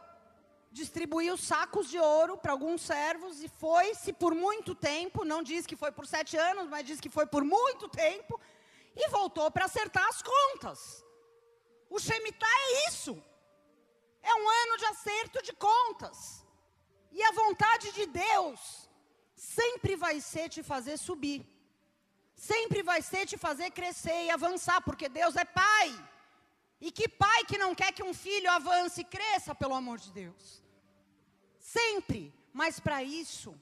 distribuiu 0.72 1.36
sacos 1.36 1.90
de 1.90 1.98
ouro 1.98 2.38
para 2.38 2.52
alguns 2.52 2.84
servos 2.84 3.42
e 3.42 3.48
foi-se 3.48 4.14
por 4.14 4.36
muito 4.36 4.76
tempo, 4.76 5.26
não 5.26 5.42
diz 5.42 5.66
que 5.66 5.76
foi 5.76 5.92
por 5.92 6.06
sete 6.06 6.38
anos, 6.38 6.70
mas 6.70 6.86
diz 6.86 7.00
que 7.00 7.10
foi 7.10 7.26
por 7.26 7.44
muito 7.44 7.90
tempo, 7.90 8.40
e 8.96 9.10
voltou 9.10 9.50
para 9.50 9.66
acertar 9.66 10.06
as 10.08 10.22
contas. 10.22 11.04
O 11.90 11.98
Shemitah 11.98 12.46
é 12.46 12.90
isso. 12.90 13.14
É 14.22 14.36
um 14.36 14.48
ano 14.48 14.78
de 14.78 14.86
acerto 14.86 15.42
de 15.42 15.54
contas. 15.54 16.46
E 17.12 17.24
a 17.24 17.32
vontade 17.32 17.92
de 17.92 18.06
Deus 18.06 18.88
sempre 19.40 19.96
vai 19.96 20.20
ser 20.20 20.50
te 20.50 20.62
fazer 20.62 20.98
subir. 20.98 21.46
Sempre 22.36 22.84
vai 22.84 23.02
ser 23.02 23.26
te 23.26 23.38
fazer 23.38 23.72
crescer 23.72 24.26
e 24.26 24.30
avançar, 24.30 24.82
porque 24.82 25.08
Deus 25.10 25.36
é 25.36 25.46
Pai. 25.46 25.90
E 26.82 26.92
que 26.92 27.10
pai 27.10 27.44
que 27.46 27.58
não 27.58 27.76
quer 27.76 27.92
que 27.92 28.02
um 28.02 28.14
filho 28.14 28.50
avance 28.50 29.02
e 29.02 29.04
cresça, 29.04 29.54
pelo 29.54 29.74
amor 29.74 29.98
de 29.98 30.12
Deus? 30.12 30.64
Sempre. 31.60 32.34
Mas 32.54 32.80
para 32.80 33.04
isso, 33.04 33.54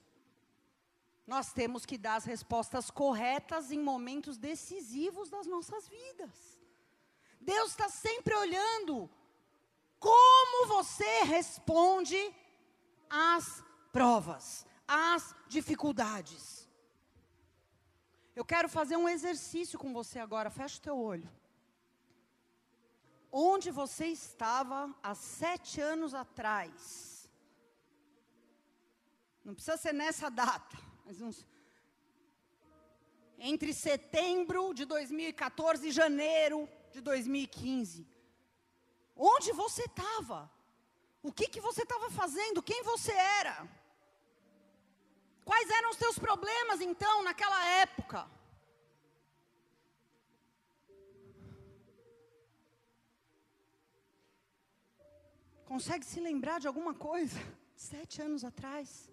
nós 1.25 1.51
temos 1.51 1.85
que 1.85 1.97
dar 1.97 2.15
as 2.15 2.25
respostas 2.25 2.91
corretas 2.91 3.71
em 3.71 3.79
momentos 3.79 4.37
decisivos 4.37 5.29
das 5.29 5.47
nossas 5.47 5.87
vidas. 5.87 6.59
Deus 7.41 7.71
está 7.71 7.89
sempre 7.89 8.35
olhando 8.35 9.09
como 9.99 10.67
você 10.67 11.23
responde 11.23 12.17
às 13.09 13.63
provas, 13.91 14.65
às 14.87 15.35
dificuldades. 15.47 16.67
Eu 18.35 18.45
quero 18.45 18.69
fazer 18.69 18.97
um 18.97 19.09
exercício 19.09 19.79
com 19.79 19.91
você 19.93 20.19
agora, 20.19 20.49
fecha 20.49 20.77
o 20.77 20.81
teu 20.81 20.97
olho 20.97 21.29
onde 23.31 23.69
você 23.69 24.07
estava 24.07 24.93
há 25.03 25.13
sete 25.13 25.81
anos 25.81 26.13
atrás. 26.13 27.29
Não 29.43 29.53
precisa 29.53 29.77
ser 29.77 29.93
nessa 29.93 30.29
data, 30.29 30.77
mas 31.05 31.21
uns, 31.21 31.45
entre 33.37 33.73
setembro 33.73 34.73
de 34.73 34.85
2014 34.85 35.87
e 35.87 35.91
janeiro 35.91 36.67
de 36.91 37.01
2015. 37.01 38.07
Onde 39.15 39.51
você 39.53 39.83
estava? 39.83 40.51
O 41.23 41.31
que, 41.31 41.47
que 41.47 41.61
você 41.61 41.83
estava 41.83 42.09
fazendo? 42.09 42.63
Quem 42.63 42.83
você 42.83 43.11
era? 43.11 43.67
Quais 45.49 45.69
eram 45.69 45.91
os 45.91 45.97
seus 46.03 46.17
problemas 46.19 46.81
então 46.81 47.23
naquela 47.23 47.61
época? 47.83 48.19
Consegue 55.71 56.05
se 56.05 56.19
lembrar 56.19 56.59
de 56.59 56.67
alguma 56.67 56.93
coisa? 56.93 57.39
Sete 57.91 58.21
anos 58.21 58.43
atrás. 58.43 59.09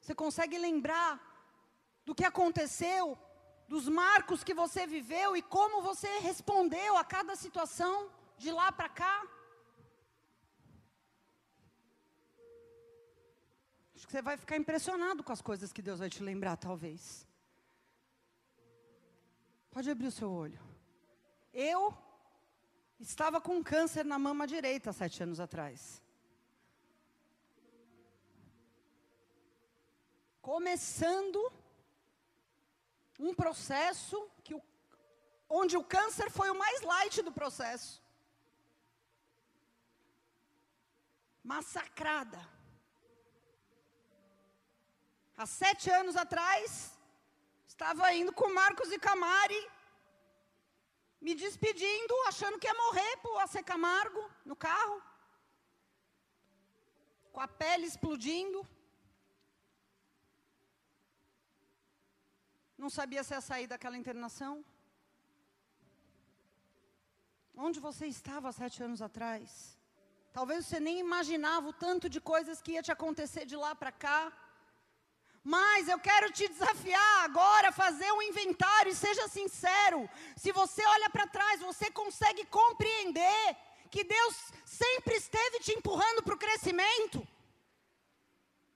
Você 0.00 0.14
consegue 0.14 0.56
lembrar 0.56 1.10
do 2.04 2.14
que 2.14 2.24
aconteceu, 2.24 3.18
dos 3.66 3.88
marcos 3.88 4.44
que 4.44 4.54
você 4.62 4.86
viveu 4.86 5.36
e 5.36 5.42
como 5.42 5.82
você 5.82 6.10
respondeu 6.20 6.96
a 6.96 7.04
cada 7.16 7.34
situação 7.34 8.08
de 8.38 8.52
lá 8.52 8.70
para 8.70 8.88
cá? 8.88 9.16
Acho 14.00 14.06
que 14.06 14.12
você 14.12 14.22
vai 14.22 14.38
ficar 14.38 14.56
impressionado 14.56 15.22
com 15.22 15.30
as 15.30 15.42
coisas 15.42 15.74
que 15.74 15.82
Deus 15.82 15.98
vai 15.98 16.08
te 16.08 16.22
lembrar, 16.22 16.56
talvez. 16.56 17.28
Pode 19.70 19.90
abrir 19.90 20.06
o 20.06 20.10
seu 20.10 20.30
olho. 20.32 20.58
Eu 21.52 21.94
estava 22.98 23.42
com 23.42 23.62
câncer 23.62 24.02
na 24.06 24.18
mama 24.18 24.46
direita 24.46 24.90
sete 24.90 25.22
anos 25.22 25.38
atrás. 25.38 26.02
Começando 30.40 31.52
um 33.18 33.34
processo 33.34 34.16
que 34.42 34.54
o, 34.54 34.62
onde 35.46 35.76
o 35.76 35.84
câncer 35.84 36.30
foi 36.30 36.48
o 36.48 36.58
mais 36.58 36.80
light 36.80 37.20
do 37.20 37.30
processo. 37.30 38.02
Massacrada. 41.44 42.59
Há 45.40 45.46
sete 45.46 45.86
anos 45.98 46.16
atrás, 46.22 46.70
estava 47.72 48.06
indo 48.20 48.32
com 48.38 48.48
Marcos 48.62 48.88
e 48.92 48.98
Camari 49.06 49.60
me 51.26 51.34
despedindo, 51.42 52.14
achando 52.30 52.58
que 52.58 52.68
ia 52.70 52.74
morrer 52.82 53.12
por 53.22 53.38
AC 53.44 53.54
Camargo 53.70 54.22
no 54.50 54.56
carro, 54.64 54.96
com 57.32 57.40
a 57.46 57.48
pele 57.62 57.86
explodindo. 57.86 58.60
Não 62.82 62.90
sabia 62.98 63.24
se 63.24 63.32
ia 63.32 63.40
sair 63.40 63.66
daquela 63.72 64.00
internação. 64.02 64.54
Onde 67.68 67.80
você 67.88 68.06
estava 68.18 68.52
sete 68.60 68.82
anos 68.82 69.00
atrás? 69.08 69.74
Talvez 70.38 70.66
você 70.66 70.78
nem 70.88 70.98
imaginava 71.06 71.66
o 71.72 71.78
tanto 71.86 72.10
de 72.14 72.20
coisas 72.34 72.60
que 72.60 72.72
ia 72.72 72.86
te 72.86 72.92
acontecer 72.98 73.46
de 73.46 73.56
lá 73.64 73.74
para 73.74 73.94
cá. 74.06 74.20
Mas 75.42 75.88
eu 75.88 75.98
quero 75.98 76.30
te 76.30 76.46
desafiar 76.48 77.24
agora 77.24 77.72
fazer 77.72 78.12
um 78.12 78.22
inventário 78.22 78.92
e 78.92 78.94
seja 78.94 79.26
sincero. 79.28 80.08
Se 80.36 80.52
você 80.52 80.84
olha 80.84 81.08
para 81.08 81.26
trás, 81.26 81.60
você 81.60 81.90
consegue 81.90 82.44
compreender 82.46 83.56
que 83.90 84.04
Deus 84.04 84.36
sempre 84.64 85.16
esteve 85.16 85.60
te 85.60 85.72
empurrando 85.72 86.22
para 86.22 86.34
o 86.34 86.38
crescimento. 86.38 87.26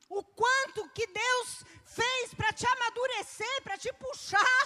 o 0.09 0.23
quanto 0.23 0.89
que 0.91 1.07
Deus 1.07 1.65
fez 1.85 2.35
para 2.35 2.53
te 2.53 2.67
amadurecer, 2.67 3.63
para 3.63 3.77
te 3.77 3.93
puxar. 3.95 4.61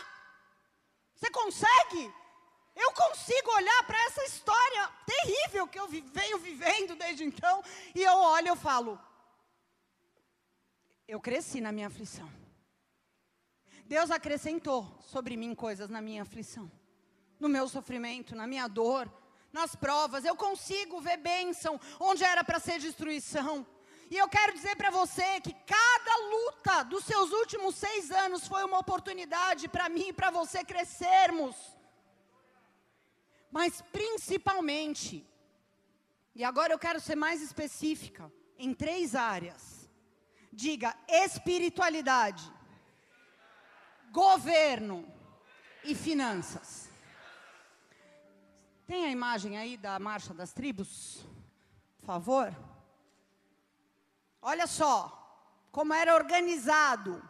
Você 1.14 1.30
consegue? 1.30 2.14
Eu 2.76 2.92
consigo 2.92 3.50
olhar 3.52 3.82
para 3.84 3.98
essa 4.04 4.24
história 4.24 4.90
terrível 5.06 5.66
que 5.66 5.80
eu 5.80 5.88
venho 5.88 6.38
vivendo 6.38 6.94
desde 6.96 7.24
então, 7.24 7.64
e 7.94 8.02
eu 8.02 8.12
olho 8.12 8.46
e 8.46 8.50
eu 8.50 8.56
falo: 8.56 9.00
eu 11.08 11.18
cresci 11.20 11.60
na 11.60 11.72
minha 11.72 11.88
aflição. 11.88 12.30
Deus 13.86 14.10
acrescentou 14.10 14.86
sobre 15.00 15.36
mim 15.36 15.54
coisas 15.54 15.88
na 15.88 16.00
minha 16.00 16.22
aflição, 16.22 16.70
no 17.40 17.48
meu 17.48 17.66
sofrimento, 17.66 18.36
na 18.36 18.46
minha 18.46 18.68
dor, 18.68 19.10
nas 19.52 19.74
provas. 19.74 20.24
Eu 20.24 20.36
consigo 20.36 21.00
ver 21.00 21.16
bênção 21.16 21.80
onde 21.98 22.22
era 22.22 22.44
para 22.44 22.60
ser 22.60 22.78
destruição. 22.78 23.66
E 24.10 24.16
eu 24.16 24.28
quero 24.28 24.52
dizer 24.52 24.76
para 24.76 24.90
você 24.90 25.40
que 25.40 25.54
cada 25.66 26.16
luta 26.30 26.82
dos 26.84 27.04
seus 27.04 27.32
últimos 27.32 27.74
seis 27.74 28.10
anos 28.10 28.46
foi 28.46 28.62
uma 28.62 28.78
oportunidade 28.78 29.66
para 29.68 29.88
mim 29.88 30.08
e 30.08 30.12
para 30.12 30.30
você 30.30 30.62
crescermos 30.62 31.56
mas 33.50 33.82
principalmente, 33.92 35.26
e 36.34 36.44
agora 36.44 36.72
eu 36.72 36.78
quero 36.78 37.00
ser 37.00 37.16
mais 37.16 37.42
específica, 37.42 38.30
em 38.58 38.74
três 38.74 39.14
áreas. 39.14 39.77
Diga 40.52 40.96
espiritualidade, 41.06 42.50
governo 44.10 45.06
e 45.84 45.94
finanças. 45.94 46.88
Tem 48.86 49.04
a 49.04 49.10
imagem 49.10 49.58
aí 49.58 49.76
da 49.76 49.98
marcha 49.98 50.32
das 50.32 50.52
tribos? 50.52 51.24
Por 51.98 52.06
favor. 52.06 52.56
Olha 54.40 54.66
só 54.66 55.14
como 55.70 55.92
era 55.92 56.14
organizado. 56.14 57.22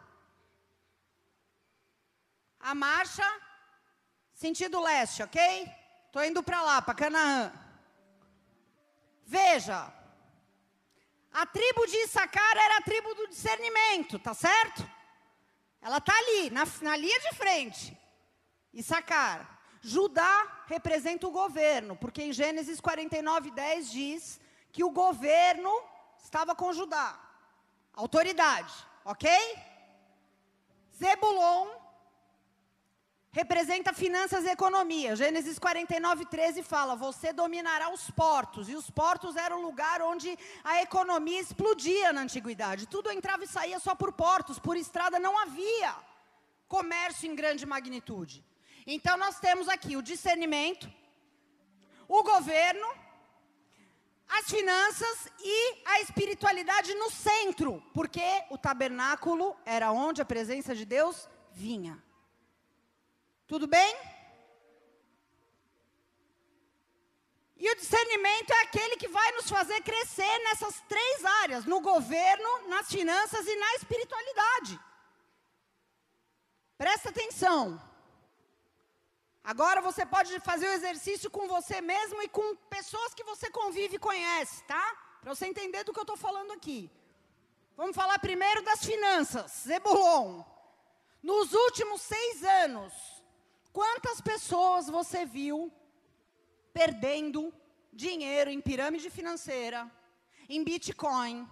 A 2.59 2.73
marcha 2.73 3.23
sentido 4.33 4.81
leste, 4.81 5.21
ok? 5.21 5.69
Estou 6.05 6.23
indo 6.23 6.41
para 6.41 6.61
lá, 6.61 6.81
para 6.81 6.95
Canaã. 6.95 7.51
Veja, 9.25 9.93
a 11.31 11.45
tribo 11.45 11.85
de 11.85 11.97
Issacar 11.97 12.57
era 12.57 12.77
a 12.77 12.81
tribo 12.81 13.13
do 13.15 13.27
discernimento, 13.27 14.17
tá 14.19 14.33
certo? 14.33 14.89
Ela 15.81 15.97
está 15.97 16.13
ali, 16.17 16.49
na, 16.49 16.65
na 16.81 16.95
linha 16.95 17.19
de 17.19 17.35
frente. 17.35 17.97
Issacar. 18.73 19.59
Judá 19.81 20.63
representa 20.67 21.27
o 21.27 21.31
governo, 21.31 21.95
porque 21.95 22.21
em 22.21 22.33
Gênesis 22.33 22.81
49, 22.81 23.51
10 23.51 23.91
diz 23.91 24.41
que 24.71 24.83
o 24.83 24.91
governo 24.91 25.71
estava 26.21 26.53
com 26.53 26.73
Judá. 26.73 27.17
Autoridade, 27.93 28.73
ok? 29.05 29.29
Zebulon 30.97 31.78
representa 33.31 33.93
finanças 33.93 34.43
e 34.45 34.49
economia. 34.49 35.15
Gênesis 35.15 35.59
49, 35.59 36.25
13 36.25 36.63
fala: 36.63 36.95
Você 36.95 37.31
dominará 37.31 37.93
os 37.93 38.09
portos. 38.11 38.69
E 38.69 38.75
os 38.75 38.89
portos 38.89 39.35
eram 39.35 39.59
o 39.59 39.61
lugar 39.61 40.01
onde 40.01 40.37
a 40.63 40.81
economia 40.81 41.39
explodia 41.39 42.11
na 42.11 42.21
antiguidade. 42.21 42.87
Tudo 42.87 43.11
entrava 43.11 43.43
e 43.43 43.47
saía 43.47 43.79
só 43.79 43.93
por 43.95 44.11
portos, 44.11 44.59
por 44.59 44.75
estrada 44.75 45.19
não 45.19 45.37
havia 45.37 45.95
comércio 46.67 47.29
em 47.29 47.35
grande 47.35 47.65
magnitude. 47.65 48.43
Então 48.85 49.17
nós 49.17 49.39
temos 49.39 49.67
aqui 49.67 49.95
o 49.95 50.01
discernimento, 50.01 50.89
o 52.07 52.23
governo, 52.23 52.87
as 54.27 54.49
finanças 54.49 55.27
e 55.39 55.81
a 55.85 56.01
espiritualidade 56.01 56.93
no 56.95 57.09
centro, 57.09 57.83
porque 57.93 58.21
o 58.49 58.57
tabernáculo 58.57 59.55
era 59.65 59.91
onde 59.91 60.21
a 60.21 60.25
presença 60.25 60.75
de 60.75 60.85
Deus 60.85 61.27
vinha. 61.51 62.01
Tudo 63.51 63.65
bem? 63.65 63.91
E 67.57 67.69
o 67.71 67.75
discernimento 67.75 68.51
é 68.53 68.61
aquele 68.61 68.95
que 68.95 69.07
vai 69.07 69.31
nos 69.31 69.49
fazer 69.49 69.81
crescer 69.81 70.37
nessas 70.43 70.79
três 70.87 71.25
áreas: 71.41 71.65
no 71.65 71.81
governo, 71.81 72.67
nas 72.67 72.87
finanças 72.87 73.47
e 73.47 73.55
na 73.55 73.75
espiritualidade. 73.75 74.79
Presta 76.77 77.09
atenção. 77.09 77.81
Agora 79.43 79.81
você 79.81 80.05
pode 80.05 80.39
fazer 80.41 80.67
o 80.67 80.77
exercício 80.79 81.29
com 81.31 81.47
você 81.47 81.81
mesmo 81.81 82.21
e 82.21 82.29
com 82.29 82.55
pessoas 82.77 83.15
que 83.15 83.23
você 83.23 83.49
convive 83.49 83.95
e 83.95 84.05
conhece, 84.07 84.63
tá? 84.65 84.85
Para 85.21 85.33
você 85.33 85.47
entender 85.47 85.83
do 85.83 85.91
que 85.91 85.99
eu 85.99 86.09
estou 86.09 86.17
falando 86.17 86.51
aqui. 86.51 86.89
Vamos 87.75 87.95
falar 87.95 88.19
primeiro 88.19 88.61
das 88.61 88.85
finanças. 88.85 89.63
Zebulon. 89.67 90.43
Nos 91.23 91.51
últimos 91.51 92.01
seis 92.01 92.43
anos, 92.43 93.18
Quantas 93.71 94.19
pessoas 94.19 94.87
você 94.87 95.25
viu 95.25 95.71
perdendo 96.73 97.53
dinheiro 97.91 98.49
em 98.49 98.61
pirâmide 98.61 99.09
financeira, 99.09 99.89
em 100.47 100.63
Bitcoin, 100.63 101.47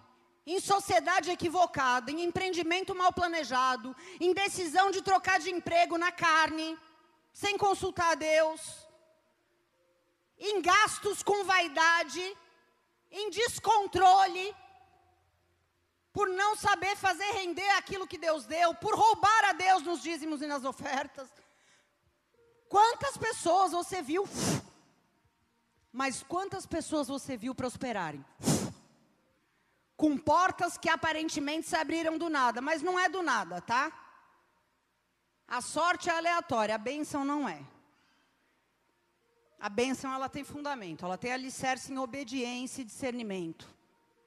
em 0.45 0.59
sociedade 0.59 1.29
equivocada, 1.29 2.09
em 2.09 2.23
empreendimento 2.23 2.95
mal 2.95 3.11
planejado, 3.11 3.95
em 4.19 4.33
decisão 4.33 4.89
de 4.89 5.01
trocar 5.01 5.39
de 5.39 5.51
emprego 5.51 5.97
na 5.97 6.11
carne, 6.11 6.77
sem 7.33 7.57
consultar 7.57 8.13
a 8.13 8.15
Deus, 8.15 8.87
em 10.39 10.61
gastos 10.61 11.21
com 11.21 11.43
vaidade, 11.43 12.37
em 13.11 13.29
descontrole, 13.29 14.55
por 16.13 16.27
não 16.29 16.55
saber 16.55 16.95
fazer 16.95 17.29
render 17.33 17.69
aquilo 17.71 18.07
que 18.07 18.17
Deus 18.17 18.45
deu, 18.45 18.73
por 18.75 18.95
roubar 18.95 19.45
a 19.49 19.53
Deus 19.53 19.83
nos 19.83 20.01
dízimos 20.01 20.41
e 20.41 20.47
nas 20.47 20.63
ofertas. 20.65 21.29
Quantas 22.69 23.17
pessoas 23.17 23.71
você 23.71 24.01
viu? 24.01 24.27
Mas 25.91 26.23
quantas 26.23 26.65
pessoas 26.65 27.07
você 27.07 27.37
viu 27.37 27.55
prosperarem? 27.55 28.23
Com 29.95 30.17
portas 30.17 30.77
que 30.77 30.89
aparentemente 30.89 31.67
se 31.67 31.75
abriram 31.75 32.17
do 32.17 32.29
nada, 32.29 32.61
mas 32.61 32.81
não 32.81 32.99
é 32.99 33.09
do 33.09 33.23
nada, 33.23 33.61
tá? 33.61 33.91
A 35.47 35.61
sorte 35.61 36.09
é 36.09 36.13
aleatória, 36.13 36.75
a 36.75 36.77
bênção 36.77 37.23
não 37.23 37.47
é. 37.47 37.63
A 39.59 39.69
bênção 39.69 40.13
ela 40.13 40.29
tem 40.29 40.43
fundamento, 40.43 41.03
ela 41.03 41.17
tem 41.17 41.31
alicerce 41.31 41.91
em 41.91 41.97
obediência 41.97 42.81
e 42.81 42.85
discernimento. 42.85 43.67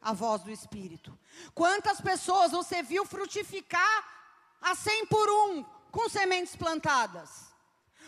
A 0.00 0.14
voz 0.14 0.42
do 0.42 0.50
Espírito. 0.50 1.16
Quantas 1.54 2.00
pessoas 2.00 2.52
você 2.52 2.82
viu 2.82 3.04
frutificar 3.04 4.08
a 4.60 4.74
cem 4.74 5.06
por 5.06 5.28
um 5.28 5.62
com 5.92 6.08
sementes 6.08 6.56
plantadas? 6.56 7.49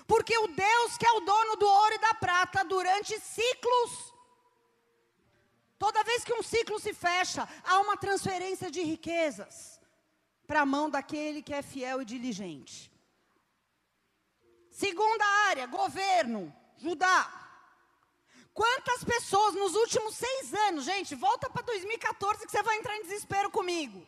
Porque 0.06 0.36
o 0.36 0.48
Deus 0.48 0.96
que 0.96 1.06
é 1.06 1.12
o 1.12 1.20
dono 1.20 1.56
do 1.56 1.66
ouro 1.66 1.94
e 1.94 1.98
da 1.98 2.14
prata, 2.14 2.64
durante 2.64 3.18
ciclos, 3.20 4.14
toda 5.78 6.04
vez 6.04 6.24
que 6.24 6.34
um 6.34 6.42
ciclo 6.42 6.78
se 6.78 6.92
fecha, 6.92 7.48
há 7.64 7.80
uma 7.80 7.96
transferência 7.96 8.70
de 8.70 8.82
riquezas 8.82 9.80
para 10.46 10.62
a 10.62 10.66
mão 10.66 10.90
daquele 10.90 11.42
que 11.42 11.54
é 11.54 11.62
fiel 11.62 12.02
e 12.02 12.04
diligente. 12.04 12.90
Segunda 14.70 15.24
área, 15.48 15.66
governo, 15.66 16.54
Judá. 16.76 17.42
Quantas 18.52 19.02
pessoas 19.04 19.54
nos 19.54 19.74
últimos 19.74 20.14
seis 20.14 20.52
anos, 20.52 20.84
gente, 20.84 21.14
volta 21.14 21.48
para 21.48 21.62
2014 21.62 22.44
que 22.44 22.50
você 22.50 22.62
vai 22.62 22.76
entrar 22.78 22.96
em 22.96 23.02
desespero 23.02 23.50
comigo. 23.50 24.06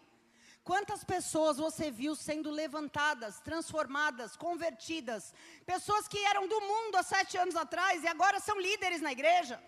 Quantas 0.70 1.04
pessoas 1.04 1.58
você 1.58 1.90
viu 1.90 2.12
sendo 2.16 2.50
levantadas, 2.50 3.38
transformadas, 3.48 4.34
convertidas? 4.44 5.34
Pessoas 5.66 6.08
que 6.08 6.20
eram 6.30 6.48
do 6.52 6.60
mundo 6.70 6.96
há 6.96 7.02
sete 7.02 7.36
anos 7.36 7.56
atrás 7.64 8.02
e 8.02 8.08
agora 8.08 8.40
são 8.40 8.58
líderes 8.58 9.02
na 9.06 9.12
igreja. 9.12 9.62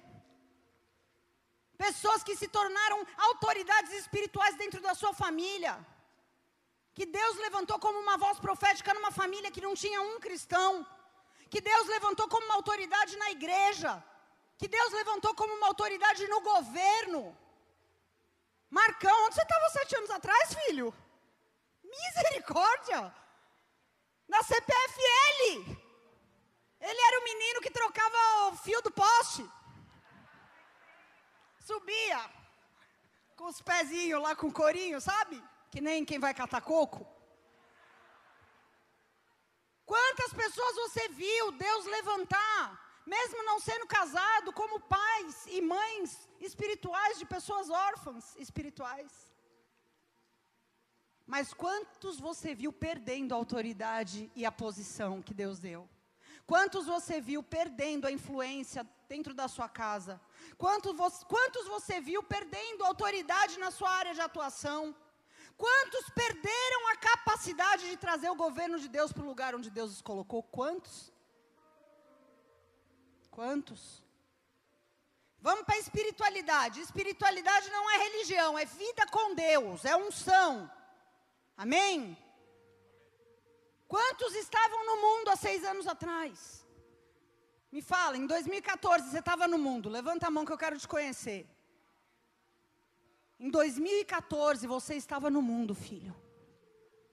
Pessoas 1.85 2.22
que 2.26 2.35
se 2.40 2.48
tornaram 2.48 2.98
autoridades 3.28 3.92
espirituais 3.92 4.56
dentro 4.56 4.80
da 4.80 4.94
sua 4.94 5.12
família. 5.12 5.74
Que 6.94 7.04
Deus 7.04 7.37
levantou 7.46 7.78
como 7.78 7.98
uma 7.98 8.16
voz 8.16 8.38
profética 8.46 8.94
numa 8.94 9.11
família 9.11 9.50
que 9.50 9.66
não 9.66 9.74
tinha 9.74 10.00
um 10.00 10.18
cristão. 10.18 10.70
Que 11.50 11.61
Deus 11.61 11.87
levantou 11.88 12.26
como 12.26 12.46
uma 12.46 12.54
autoridade 12.54 13.18
na 13.18 13.30
igreja. 13.38 14.02
Que 14.56 14.66
Deus 14.66 14.92
levantou 15.00 15.35
como 15.35 15.52
uma 15.59 15.66
autoridade 15.66 16.26
no 16.26 16.40
governo. 16.40 17.37
Marcão, 18.70 19.24
onde 19.24 19.35
você 19.35 19.42
estava 19.42 19.70
sete 19.70 19.96
anos 19.96 20.11
atrás, 20.11 20.55
filho? 20.55 20.94
Misericórdia! 21.83 23.14
Na 24.29 24.42
CPFL! 24.42 25.76
Ele 26.81 27.00
era 27.00 27.20
o 27.20 27.24
menino 27.24 27.61
que 27.61 27.70
trocava 27.70 28.16
o 28.48 28.57
fio 28.57 28.83
do 28.83 28.90
poste. 28.90 29.48
Subia 31.61 32.31
com 33.37 33.46
os 33.46 33.61
pezinhos 33.61 34.22
lá 34.22 34.35
com 34.37 34.52
corinho, 34.52 35.00
sabe? 35.00 35.42
Que 35.70 35.81
nem 35.81 36.05
quem 36.05 36.18
vai 36.18 36.35
catar 36.35 36.61
coco. 36.61 37.07
Quantas 39.85 40.33
pessoas 40.33 40.74
você 40.76 41.09
viu 41.09 41.52
Deus 41.52 41.87
levantar 41.87 42.86
mesmo 43.06 43.44
não 43.44 43.58
sendo 43.60 43.86
casado, 43.86 44.52
como 44.52 44.80
pais 44.80 45.46
e 45.46 45.60
mães 45.60 46.28
espirituais 46.40 47.18
de 47.18 47.24
pessoas 47.24 47.70
órfãs 47.70 48.36
espirituais. 48.36 49.12
Mas 51.24 51.54
quantos 51.54 52.18
você 52.20 52.54
viu 52.54 52.72
perdendo 52.72 53.32
a 53.32 53.36
autoridade 53.36 54.30
e 54.34 54.44
a 54.44 54.52
posição 54.52 55.22
que 55.22 55.34
Deus 55.34 55.58
deu? 55.58 55.88
Quantos 56.46 56.86
você 56.86 57.20
viu 57.20 57.42
perdendo 57.42 58.06
a 58.06 58.12
influência 58.12 58.86
dentro 59.08 59.34
da 59.34 59.48
sua 59.48 59.68
casa? 59.68 60.20
Quantos 60.56 60.96
você, 60.96 61.24
quantos 61.24 61.66
você 61.66 62.00
viu 62.00 62.22
perdendo 62.22 62.84
autoridade 62.84 63.58
na 63.58 63.72
sua 63.72 63.90
área 63.90 64.14
de 64.14 64.20
atuação? 64.20 64.94
Quantos 65.56 66.08
perderam 66.10 66.88
a 66.88 66.96
capacidade 66.96 67.88
de 67.88 67.96
trazer 67.96 68.30
o 68.30 68.36
governo 68.36 68.78
de 68.78 68.88
Deus 68.88 69.12
para 69.12 69.24
o 69.24 69.26
lugar 69.26 69.54
onde 69.54 69.70
Deus 69.70 69.90
os 69.90 70.02
colocou? 70.02 70.42
Quantos? 70.42 71.12
Quantos? 73.38 74.03
Vamos 75.46 75.64
para 75.66 75.75
a 75.75 75.79
espiritualidade. 75.79 76.81
Espiritualidade 76.81 77.68
não 77.70 77.90
é 77.90 77.96
religião, 77.99 78.59
é 78.59 78.64
vida 78.64 79.05
com 79.16 79.35
Deus, 79.35 79.85
é 79.85 79.94
unção. 79.94 80.70
Amém? 81.55 82.16
Quantos 83.87 84.35
estavam 84.35 84.81
no 84.87 84.96
mundo 85.05 85.29
há 85.29 85.37
seis 85.37 85.62
anos 85.64 85.87
atrás? 85.87 86.66
Me 87.70 87.83
fala, 87.83 88.16
em 88.16 88.27
2014 88.27 89.11
você 89.11 89.18
estava 89.18 89.46
no 89.46 89.59
mundo, 89.59 89.90
levanta 89.90 90.27
a 90.27 90.31
mão 90.31 90.46
que 90.46 90.55
eu 90.55 90.62
quero 90.64 90.79
te 90.79 90.88
conhecer. 90.88 91.46
Em 93.38 93.51
2014 93.51 94.66
você 94.66 94.94
estava 94.94 95.29
no 95.29 95.42
mundo, 95.42 95.75
filho. 95.75 96.16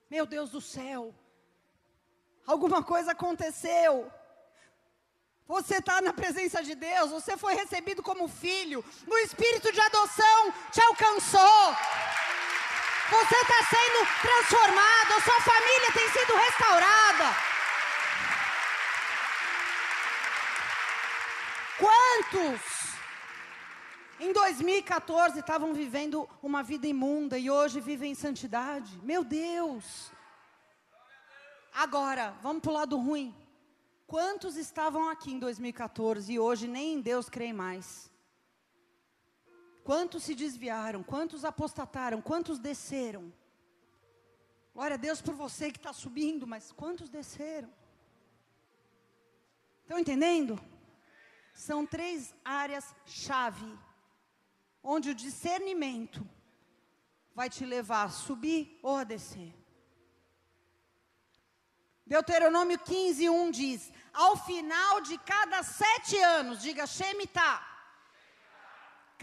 Meu 0.10 0.26
Deus 0.26 0.52
do 0.52 0.62
céu. 0.62 1.14
Alguma 2.48 2.82
coisa 2.82 3.12
aconteceu. 3.12 4.10
Você 5.56 5.76
está 5.76 6.02
na 6.02 6.12
presença 6.12 6.63
de 6.63 6.74
Deus, 6.74 7.12
você 7.12 7.38
foi 7.38 7.54
recebido 7.54 8.02
como 8.02 8.28
filho, 8.28 8.84
o 9.06 9.18
espírito 9.20 9.72
de 9.72 9.80
adoção 9.80 10.52
te 10.72 10.82
alcançou. 10.82 11.66
Você 13.12 13.36
está 13.36 13.60
sendo 13.70 14.00
transformado, 14.24 15.12
a 15.16 15.22
sua 15.22 15.42
família 15.42 15.92
tem 15.94 16.10
sido 16.10 16.34
restaurada. 16.36 17.28
Quantos 21.78 22.62
em 24.20 24.34
2014 24.34 25.39
estavam 25.39 25.72
vivendo 25.72 26.28
uma 26.42 26.63
vida 26.63 26.88
imunda 26.88 27.38
e 27.38 27.52
hoje 27.52 27.80
vivem 27.80 28.13
em 28.13 28.16
santidade? 28.16 28.98
Meu 29.04 29.24
Deus! 29.24 30.12
Agora, 31.72 32.34
vamos 32.42 32.63
para 32.63 32.72
o 32.72 32.74
lado 32.74 32.98
ruim. 32.98 33.42
Quantos 34.13 34.58
estavam 34.58 35.10
aqui 35.10 35.32
em 35.32 35.39
2014 35.39 36.32
e 36.32 36.39
hoje 36.39 36.67
nem 36.67 36.93
em 36.93 37.02
Deus 37.02 37.30
creem 37.30 37.52
mais? 37.52 38.12
Quantos 39.84 40.21
se 40.21 40.36
desviaram? 40.36 41.02
Quantos 41.02 41.43
apostataram? 41.43 42.21
Quantos 42.21 42.60
desceram? 42.60 43.34
Glória 44.71 44.93
a 44.93 44.97
Deus 44.97 45.19
por 45.19 45.34
você 45.34 45.71
que 45.71 45.80
está 45.80 45.91
subindo, 45.91 46.45
mas 46.45 46.71
quantos 46.71 47.10
desceram? 47.10 47.73
Estão 49.82 49.97
entendendo? 49.97 50.60
São 51.52 51.84
três 51.84 52.36
áreas-chave, 52.45 53.76
onde 54.84 55.10
o 55.10 55.15
discernimento 55.15 56.23
vai 57.34 57.49
te 57.49 57.65
levar 57.65 58.04
a 58.04 58.10
subir 58.10 58.80
ou 58.84 58.95
a 58.95 59.04
descer. 59.04 59.56
Deuteronômio 62.06 62.78
15, 62.78 63.30
1 63.30 63.52
diz: 63.52 63.91
Ao 64.13 64.38
final 64.38 65.02
de 65.02 65.17
cada 65.17 65.63
sete 65.63 66.17
anos, 66.17 66.62
diga 66.62 66.86
Shemitah, 66.86 67.73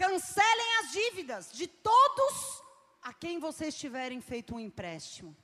Cancelem 0.01 0.77
as 0.79 0.91
dívidas 0.91 1.51
de 1.51 1.67
todos 1.67 2.63
a 3.03 3.13
quem 3.13 3.39
vocês 3.39 3.75
tiverem 3.77 4.19
feito 4.19 4.55
um 4.55 4.59
empréstimo. 4.59 5.37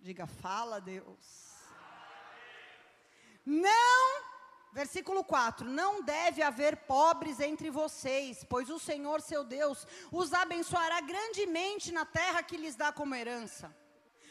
Diga, 0.00 0.26
fala 0.26 0.80
Deus. 0.80 1.54
Não, 3.46 4.24
versículo 4.72 5.22
4: 5.22 5.68
Não 5.68 6.02
deve 6.02 6.42
haver 6.42 6.76
pobres 6.78 7.38
entre 7.38 7.70
vocês, 7.70 8.44
pois 8.44 8.68
o 8.68 8.80
Senhor 8.80 9.20
seu 9.20 9.44
Deus 9.44 9.86
os 10.10 10.34
abençoará 10.34 11.00
grandemente 11.00 11.92
na 11.92 12.04
terra 12.04 12.42
que 12.42 12.56
lhes 12.56 12.74
dá 12.74 12.92
como 12.92 13.14
herança. 13.14 13.72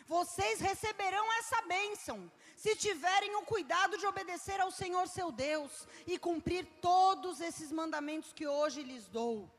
Vocês 0.05 0.59
receberão 0.59 1.31
essa 1.33 1.61
bênção 1.63 2.31
se 2.55 2.75
tiverem 2.75 3.35
o 3.35 3.43
cuidado 3.43 3.97
de 3.97 4.05
obedecer 4.05 4.59
ao 4.59 4.71
Senhor 4.71 5.07
seu 5.07 5.31
Deus 5.31 5.87
e 6.05 6.17
cumprir 6.17 6.65
todos 6.81 7.41
esses 7.41 7.71
mandamentos 7.71 8.33
que 8.33 8.47
hoje 8.47 8.83
lhes 8.83 9.07
dou. 9.07 9.49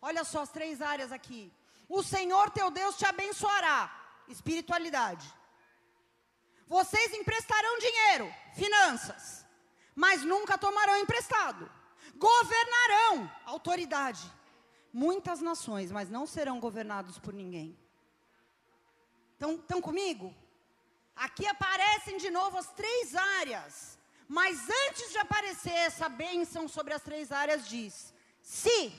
Olha 0.00 0.24
só 0.24 0.42
as 0.42 0.50
três 0.50 0.80
áreas 0.80 1.12
aqui. 1.12 1.52
O 1.88 2.02
Senhor 2.02 2.50
teu 2.50 2.70
Deus 2.70 2.96
te 2.96 3.06
abençoará. 3.06 3.94
Espiritualidade. 4.28 5.26
Vocês 6.66 7.14
emprestarão 7.14 7.78
dinheiro, 7.78 8.34
finanças, 8.54 9.46
mas 9.94 10.22
nunca 10.22 10.58
tomarão 10.58 10.98
emprestado. 10.98 11.70
Governarão, 12.14 13.32
autoridade. 13.46 14.20
Muitas 14.92 15.40
nações, 15.40 15.90
mas 15.90 16.10
não 16.10 16.26
serão 16.26 16.60
governados 16.60 17.18
por 17.18 17.32
ninguém. 17.32 17.78
Estão 19.38 19.80
comigo? 19.80 20.34
Aqui 21.14 21.46
aparecem 21.46 22.16
de 22.18 22.30
novo 22.30 22.58
as 22.58 22.68
três 22.72 23.14
áreas. 23.14 23.98
Mas 24.26 24.68
antes 24.86 25.10
de 25.10 25.18
aparecer 25.18 25.72
essa 25.72 26.08
bênção 26.08 26.68
sobre 26.68 26.92
as 26.92 27.02
três 27.02 27.32
áreas, 27.32 27.66
diz: 27.66 28.12
se, 28.42 28.92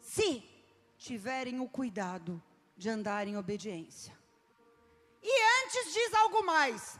se 0.00 0.42
tiverem 0.96 1.60
o 1.60 1.68
cuidado 1.68 2.42
de 2.76 2.88
andar 2.88 3.26
em 3.26 3.36
obediência. 3.36 4.18
E 5.22 5.64
antes 5.64 5.92
diz 5.92 6.14
algo 6.14 6.42
mais: 6.44 6.98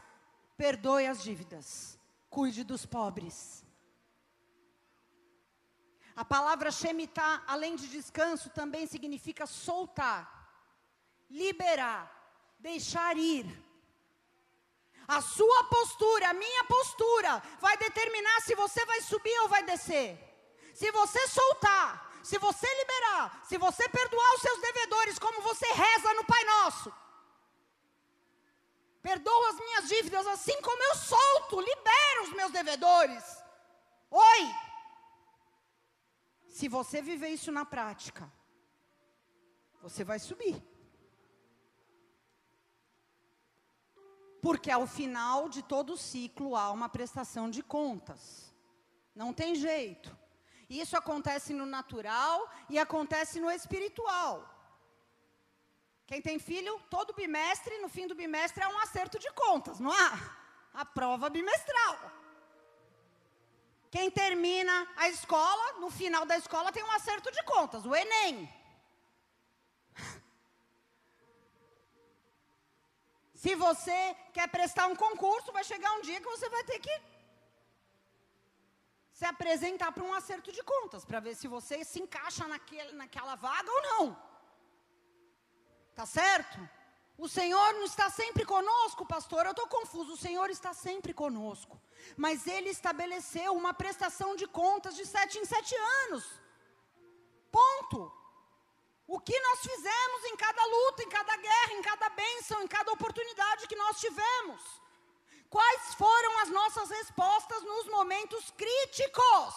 perdoe 0.55 1.07
as 1.07 1.23
dívidas, 1.23 1.97
cuide 2.29 2.63
dos 2.63 2.85
pobres. 2.85 3.65
A 6.15 6.25
palavra 6.25 6.71
shemitah, 6.71 7.43
além 7.47 7.75
de 7.75 7.87
descanso, 7.87 8.49
também 8.49 8.85
significa 8.85 9.45
soltar, 9.47 10.40
liberar, 11.31 12.01
deixar 12.59 13.17
ir 13.17 13.45
a 15.07 15.19
sua 15.19 15.63
postura, 15.65 16.29
a 16.29 16.33
minha 16.33 16.63
postura, 16.63 17.43
vai 17.59 17.75
determinar 17.77 18.39
se 18.41 18.55
você 18.55 18.85
vai 18.85 19.01
subir 19.01 19.37
ou 19.41 19.49
vai 19.49 19.63
descer. 19.63 20.17
Se 20.73 20.89
você 20.91 21.27
soltar, 21.27 22.19
se 22.23 22.37
você 22.37 22.67
liberar, 22.75 23.41
se 23.43 23.57
você 23.57 23.89
perdoar 23.89 24.35
os 24.35 24.41
seus 24.41 24.61
devedores, 24.61 25.19
como 25.19 25.41
você 25.41 25.65
reza 25.73 26.13
no 26.13 26.23
Pai 26.23 26.43
Nosso. 26.45 26.93
Perdoa 29.01 29.49
as 29.49 29.59
minhas 29.59 29.87
dívidas, 29.89 30.25
assim 30.27 30.61
como 30.61 30.81
eu 30.81 30.95
solto, 30.95 31.59
libero 31.59 32.23
os 32.23 32.33
meus 32.33 32.51
devedores. 32.51 33.23
Oi! 34.11 34.55
Se 36.47 36.69
você 36.69 37.01
viver 37.01 37.29
isso 37.29 37.51
na 37.51 37.65
prática, 37.65 38.31
você 39.81 40.05
vai 40.05 40.19
subir. 40.19 40.70
Porque 44.41 44.71
ao 44.71 44.87
final 44.87 45.47
de 45.47 45.61
todo 45.61 45.95
ciclo 45.95 46.55
há 46.55 46.71
uma 46.71 46.89
prestação 46.89 47.49
de 47.49 47.61
contas. 47.61 48.51
Não 49.15 49.33
tem 49.33 49.55
jeito. 49.55 50.15
Isso 50.69 50.95
acontece 50.95 51.53
no 51.53 51.65
natural 51.65 52.49
e 52.69 52.79
acontece 52.79 53.39
no 53.39 53.51
espiritual. 53.51 54.47
Quem 56.07 56.21
tem 56.21 56.39
filho, 56.39 56.79
todo 56.89 57.13
bimestre, 57.13 57.77
no 57.79 57.89
fim 57.89 58.07
do 58.07 58.15
bimestre, 58.15 58.63
é 58.63 58.67
um 58.67 58.79
acerto 58.79 59.19
de 59.19 59.31
contas, 59.31 59.79
não 59.79 59.91
há? 59.91 60.19
A 60.73 60.85
prova 60.85 61.29
bimestral. 61.29 62.11
Quem 63.89 64.09
termina 64.09 64.87
a 64.95 65.09
escola, 65.09 65.79
no 65.79 65.89
final 65.89 66.25
da 66.25 66.37
escola, 66.37 66.71
tem 66.71 66.83
um 66.83 66.91
acerto 66.91 67.29
de 67.31 67.43
contas, 67.43 67.85
o 67.85 67.93
Enem. 67.93 68.49
Se 73.43 73.53
você 73.55 73.99
quer 74.35 74.47
prestar 74.55 74.85
um 74.87 74.95
concurso, 74.95 75.51
vai 75.51 75.63
chegar 75.63 75.91
um 75.93 76.01
dia 76.07 76.21
que 76.21 76.33
você 76.33 76.47
vai 76.55 76.63
ter 76.63 76.79
que 76.79 76.95
se 79.19 79.25
apresentar 79.25 79.91
para 79.91 80.03
um 80.03 80.13
acerto 80.13 80.51
de 80.57 80.61
contas, 80.61 81.03
para 81.03 81.19
ver 81.19 81.33
se 81.35 81.47
você 81.47 81.83
se 81.83 81.99
encaixa 82.03 82.45
naquele, 82.47 82.91
naquela 82.91 83.33
vaga 83.33 83.71
ou 83.77 83.81
não. 83.89 84.05
Tá 85.95 86.05
certo? 86.05 86.59
O 87.17 87.27
Senhor 87.27 87.73
não 87.73 87.83
está 87.83 88.11
sempre 88.11 88.45
conosco, 88.45 89.07
pastor. 89.15 89.45
Eu 89.45 89.55
estou 89.55 89.67
confuso. 89.67 90.13
O 90.13 90.23
Senhor 90.25 90.49
está 90.51 90.71
sempre 90.73 91.11
conosco. 91.11 91.81
Mas 92.15 92.45
Ele 92.45 92.69
estabeleceu 92.69 93.53
uma 93.53 93.73
prestação 93.73 94.35
de 94.35 94.47
contas 94.61 94.95
de 94.95 95.05
sete 95.05 95.39
em 95.39 95.45
sete 95.45 95.75
anos. 96.03 96.23
Ponto. 97.51 98.20
O 99.15 99.19
que 99.19 99.37
nós 99.45 99.59
fizemos 99.59 100.23
em 100.27 100.37
cada 100.37 100.65
luta, 100.65 101.03
em 101.03 101.09
cada 101.09 101.35
guerra, 101.35 101.73
em 101.73 101.81
cada 101.81 102.09
bênção, 102.11 102.63
em 102.63 102.67
cada 102.75 102.93
oportunidade 102.93 103.67
que 103.67 103.75
nós 103.75 103.99
tivemos? 103.99 104.61
Quais 105.49 105.95
foram 105.95 106.39
as 106.39 106.49
nossas 106.49 106.89
respostas 106.89 107.61
nos 107.61 107.87
momentos 107.87 108.51
críticos 108.51 109.53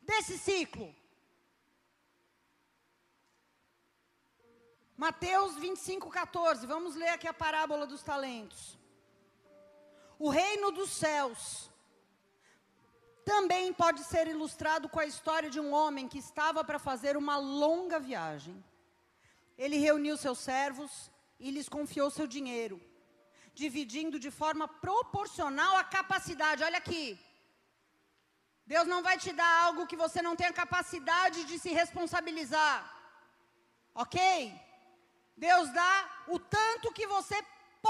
desse 0.00 0.38
ciclo? 0.38 0.94
Mateus 4.96 5.56
25, 5.56 6.08
14. 6.08 6.68
Vamos 6.68 6.94
ler 6.94 7.08
aqui 7.08 7.26
a 7.26 7.34
parábola 7.34 7.84
dos 7.84 8.04
talentos. 8.04 8.78
O 10.20 10.30
reino 10.30 10.70
dos 10.70 10.90
céus 10.90 11.68
também 13.30 13.72
pode 13.82 14.00
ser 14.10 14.24
ilustrado 14.34 14.88
com 14.88 15.00
a 15.00 15.10
história 15.12 15.50
de 15.54 15.60
um 15.64 15.70
homem 15.78 16.06
que 16.12 16.20
estava 16.26 16.60
para 16.68 16.78
fazer 16.88 17.14
uma 17.22 17.36
longa 17.62 17.98
viagem. 18.08 18.56
Ele 19.58 19.78
reuniu 19.86 20.16
seus 20.16 20.38
servos 20.50 20.92
e 21.44 21.50
lhes 21.54 21.68
confiou 21.76 22.08
seu 22.08 22.26
dinheiro, 22.34 22.76
dividindo 23.62 24.16
de 24.24 24.30
forma 24.40 24.66
proporcional 24.86 25.72
a 25.76 25.84
capacidade. 25.98 26.62
Olha 26.68 26.78
aqui. 26.84 27.04
Deus 28.74 28.86
não 28.92 29.00
vai 29.08 29.16
te 29.24 29.32
dar 29.40 29.52
algo 29.64 29.88
que 29.90 30.02
você 30.04 30.22
não 30.26 30.36
tenha 30.40 30.60
capacidade 30.62 31.40
de 31.50 31.58
se 31.64 31.70
responsabilizar. 31.80 32.78
Ok? 34.02 34.20
Deus 35.36 35.68
dá 35.80 35.94
o 36.28 36.38
tanto 36.38 36.94
que 36.98 37.08
você 37.16 37.38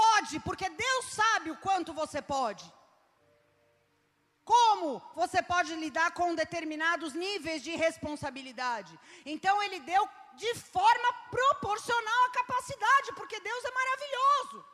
pode, 0.01 0.39
porque 0.47 0.67
Deus 0.85 1.05
sabe 1.21 1.51
o 1.51 1.57
quanto 1.67 1.93
você 2.01 2.21
pode. 2.21 2.65
Como 4.51 5.01
você 5.21 5.39
pode 5.51 5.71
lidar 5.75 6.09
com 6.19 6.33
determinados 6.43 7.13
níveis 7.13 7.61
de 7.61 7.73
responsabilidade? 7.85 8.97
Então, 9.33 9.61
Ele 9.63 9.79
deu 9.91 10.03
de 10.43 10.51
forma 10.55 11.09
proporcional 11.29 12.21
à 12.25 12.31
capacidade, 12.39 13.13
porque 13.17 13.39
Deus 13.39 13.63
é 13.65 13.71
maravilhoso. 13.79 14.65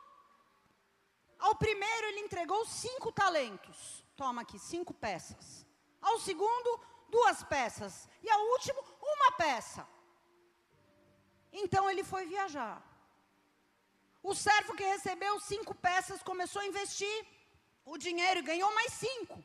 Ao 1.40 1.54
primeiro, 1.56 2.06
Ele 2.08 2.20
entregou 2.20 2.64
cinco 2.66 3.10
talentos. 3.10 4.04
Toma 4.16 4.42
aqui, 4.42 4.58
cinco 4.58 4.94
peças. 4.94 5.66
Ao 6.00 6.20
segundo, 6.20 6.80
duas 7.08 7.42
peças. 7.42 8.08
E 8.22 8.30
ao 8.30 8.42
último, 8.54 8.80
uma 9.14 9.32
peça. 9.32 9.82
Então 11.62 11.88
ele 11.90 12.04
foi 12.12 12.26
viajar. 12.26 12.76
O 14.22 14.34
servo 14.34 14.76
que 14.78 14.92
recebeu 14.94 15.34
cinco 15.40 15.74
peças 15.74 16.22
começou 16.22 16.62
a 16.62 16.66
investir 16.66 17.16
o 17.84 17.98
dinheiro 17.98 18.40
e 18.40 18.48
ganhou 18.50 18.72
mais 18.74 18.92
cinco. 18.92 19.36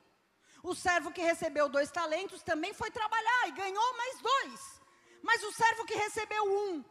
O 0.62 0.76
servo 0.76 1.12
que 1.12 1.22
recebeu 1.22 1.70
dois 1.70 1.90
talentos 1.90 2.44
também 2.44 2.74
foi 2.74 2.92
trabalhar 2.92 3.48
e 3.48 3.52
ganhou 3.52 3.98
mais 3.98 4.20
dois. 4.22 4.82
Mas 5.22 5.44
o 5.44 5.52
servo 5.52 5.86
que 5.86 5.96
recebeu 5.96 6.44
um, 6.44 6.84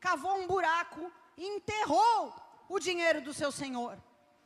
cavou 0.00 0.36
um 0.36 0.46
buraco 0.46 1.12
e 1.36 1.46
enterrou 1.46 2.34
o 2.68 2.78
dinheiro 2.78 3.20
do 3.20 3.32
seu 3.32 3.50
senhor. 3.52 3.98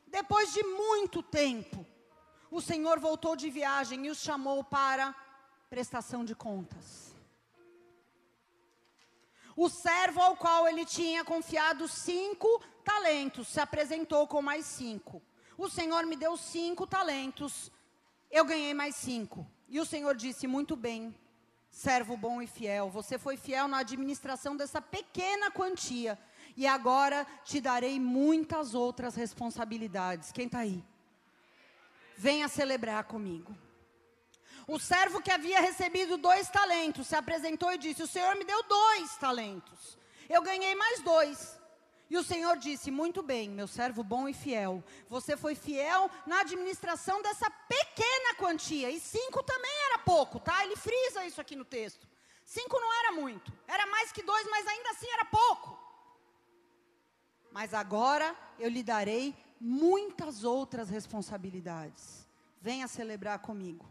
Depois 0.06 0.52
de 0.52 0.62
muito 0.62 1.22
tempo, 1.22 1.86
o 2.50 2.60
senhor 2.60 2.98
voltou 2.98 3.36
de 3.36 3.50
viagem 3.50 4.06
e 4.06 4.10
os 4.10 4.18
chamou 4.18 4.64
para 4.64 5.14
prestação 5.68 6.24
de 6.24 6.34
contas. 6.34 7.08
O 9.54 9.68
servo 9.68 10.20
ao 10.20 10.36
qual 10.36 10.68
ele 10.68 10.84
tinha 10.84 11.24
confiado 11.24 11.88
cinco 11.88 12.62
talentos 12.84 13.48
se 13.48 13.60
apresentou 13.60 14.26
com 14.26 14.40
mais 14.40 14.64
cinco. 14.64 15.20
O 15.58 15.68
Senhor 15.68 16.06
me 16.06 16.14
deu 16.14 16.36
cinco 16.36 16.86
talentos, 16.86 17.72
eu 18.30 18.44
ganhei 18.44 18.74
mais 18.74 18.94
cinco. 18.96 19.46
E 19.68 19.80
o 19.80 19.84
Senhor 19.84 20.14
disse: 20.14 20.46
Muito 20.46 20.76
bem, 20.76 21.14
servo 21.70 22.16
bom 22.16 22.40
e 22.40 22.46
fiel, 22.46 22.90
você 22.90 23.18
foi 23.18 23.36
fiel 23.36 23.68
na 23.68 23.78
administração 23.78 24.56
dessa 24.56 24.80
pequena 24.80 25.50
quantia, 25.50 26.18
e 26.56 26.66
agora 26.66 27.26
te 27.44 27.60
darei 27.60 28.00
muitas 28.00 28.74
outras 28.74 29.14
responsabilidades. 29.14 30.32
Quem 30.32 30.46
está 30.46 30.60
aí? 30.60 30.84
Venha 32.16 32.48
celebrar 32.48 33.04
comigo. 33.04 33.56
O 34.66 34.78
servo 34.78 35.22
que 35.22 35.30
havia 35.30 35.60
recebido 35.60 36.18
dois 36.18 36.50
talentos 36.50 37.06
se 37.06 37.16
apresentou 37.16 37.72
e 37.72 37.78
disse: 37.78 38.02
O 38.02 38.06
Senhor 38.06 38.34
me 38.36 38.44
deu 38.44 38.62
dois 38.64 39.16
talentos. 39.16 39.96
Eu 40.28 40.42
ganhei 40.42 40.74
mais 40.74 41.00
dois. 41.00 41.57
E 42.10 42.16
o 42.16 42.22
Senhor 42.22 42.56
disse: 42.56 42.90
Muito 42.90 43.22
bem, 43.22 43.50
meu 43.50 43.66
servo 43.66 44.02
bom 44.02 44.28
e 44.28 44.32
fiel. 44.32 44.82
Você 45.08 45.36
foi 45.36 45.54
fiel 45.54 46.10
na 46.26 46.40
administração 46.40 47.20
dessa 47.22 47.50
pequena 47.50 48.34
quantia. 48.36 48.90
E 48.90 48.98
cinco 48.98 49.42
também 49.42 49.70
era 49.90 49.98
pouco, 49.98 50.40
tá? 50.40 50.64
Ele 50.64 50.76
frisa 50.76 51.26
isso 51.26 51.40
aqui 51.40 51.54
no 51.54 51.64
texto. 51.64 52.08
Cinco 52.44 52.80
não 52.80 52.92
era 53.00 53.12
muito. 53.12 53.52
Era 53.66 53.86
mais 53.86 54.10
que 54.10 54.22
dois, 54.22 54.46
mas 54.50 54.66
ainda 54.66 54.90
assim 54.90 55.10
era 55.10 55.24
pouco. 55.26 55.78
Mas 57.52 57.74
agora 57.74 58.34
eu 58.58 58.70
lhe 58.70 58.82
darei 58.82 59.36
muitas 59.60 60.44
outras 60.44 60.88
responsabilidades. 60.88 62.26
Venha 62.60 62.88
celebrar 62.88 63.40
comigo. 63.40 63.86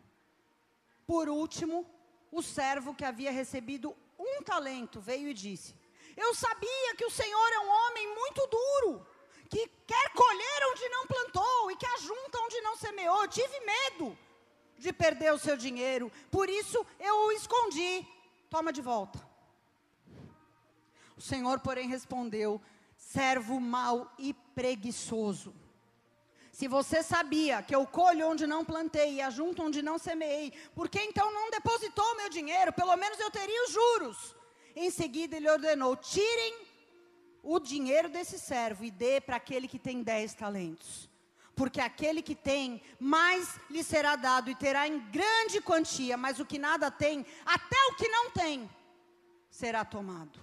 Por 1.06 1.30
último, 1.30 1.86
o 2.32 2.42
servo 2.42 2.96
que 2.96 3.06
havia 3.06 3.32
recebido 3.32 3.96
um 4.18 4.42
talento 4.42 5.00
veio 5.00 5.30
e 5.30 5.34
disse: 5.34 5.76
Eu 6.18 6.34
sabia 6.34 6.96
que 6.98 7.06
o 7.06 7.12
Senhor 7.12 7.50
é 7.54 7.60
um 7.60 7.70
homem 7.70 8.16
muito 8.16 8.48
duro, 8.48 9.08
que 9.48 9.68
quer 9.86 10.10
colher 10.14 10.60
onde 10.72 10.90
não 10.90 11.06
plantou 11.06 11.72
e 11.72 11.76
que 11.76 11.86
ajunta 11.86 12.40
onde 12.40 12.60
não 12.62 12.76
semeou. 12.76 13.22
Eu 13.22 13.28
tive 13.28 13.60
medo 13.60 14.18
de 14.80 14.92
perder 14.92 15.32
o 15.32 15.38
seu 15.38 15.56
dinheiro, 15.56 16.12
por 16.32 16.50
isso 16.50 16.84
eu 17.00 17.16
o 17.16 17.32
escondi. 17.32 18.06
Toma 18.50 18.74
de 18.74 18.82
volta. 18.82 19.20
O 21.16 21.22
Senhor, 21.22 21.60
porém, 21.60 21.88
respondeu: 21.88 22.60
servo 22.98 23.60
mau 23.60 24.12
e 24.18 24.34
preguiçoso. 24.34 25.54
Se 26.52 26.68
você 26.68 27.04
sabia 27.04 27.62
que 27.62 27.76
eu 27.76 27.86
colho 27.86 28.28
onde 28.28 28.48
não 28.48 28.66
plantei 28.66 29.14
e 29.16 29.22
ajunto 29.22 29.62
onde 29.62 29.84
não 29.84 30.00
semeei, 30.00 30.52
por 30.74 30.90
que 30.90 31.00
então 31.00 31.32
não 31.32 31.52
depositou 31.52 32.16
meu 32.16 32.30
dinheiro? 32.30 32.74
Pelo 32.74 32.96
menos 32.98 33.20
eu 33.20 33.30
teria 33.30 33.64
os 33.66 33.72
juros. 33.72 34.37
Em 34.80 34.92
seguida 34.92 35.36
ele 35.36 35.50
ordenou: 35.50 35.96
tirem 35.96 36.56
o 37.42 37.60
dinheiro 37.60 38.10
desse 38.10 38.38
servo 38.38 38.84
e 38.86 38.92
dê 38.92 39.20
para 39.20 39.36
aquele 39.38 39.68
que 39.68 39.80
tem 39.80 40.04
dez 40.04 40.36
talentos. 40.36 41.10
Porque 41.56 41.82
aquele 41.82 42.22
que 42.22 42.36
tem, 42.36 42.80
mais 43.00 43.60
lhe 43.72 43.84
será 43.84 44.16
dado 44.16 44.52
e 44.52 44.56
terá 44.56 44.88
em 44.88 45.00
grande 45.10 45.60
quantia, 45.60 46.16
mas 46.16 46.40
o 46.40 46.46
que 46.46 46.60
nada 46.60 46.92
tem, 46.92 47.26
até 47.44 47.76
o 47.88 47.96
que 47.96 48.08
não 48.08 48.30
tem, 48.30 48.70
será 49.50 49.84
tomado. 49.84 50.40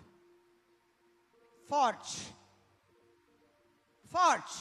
Forte. 1.69 2.35
Forte. 4.11 4.59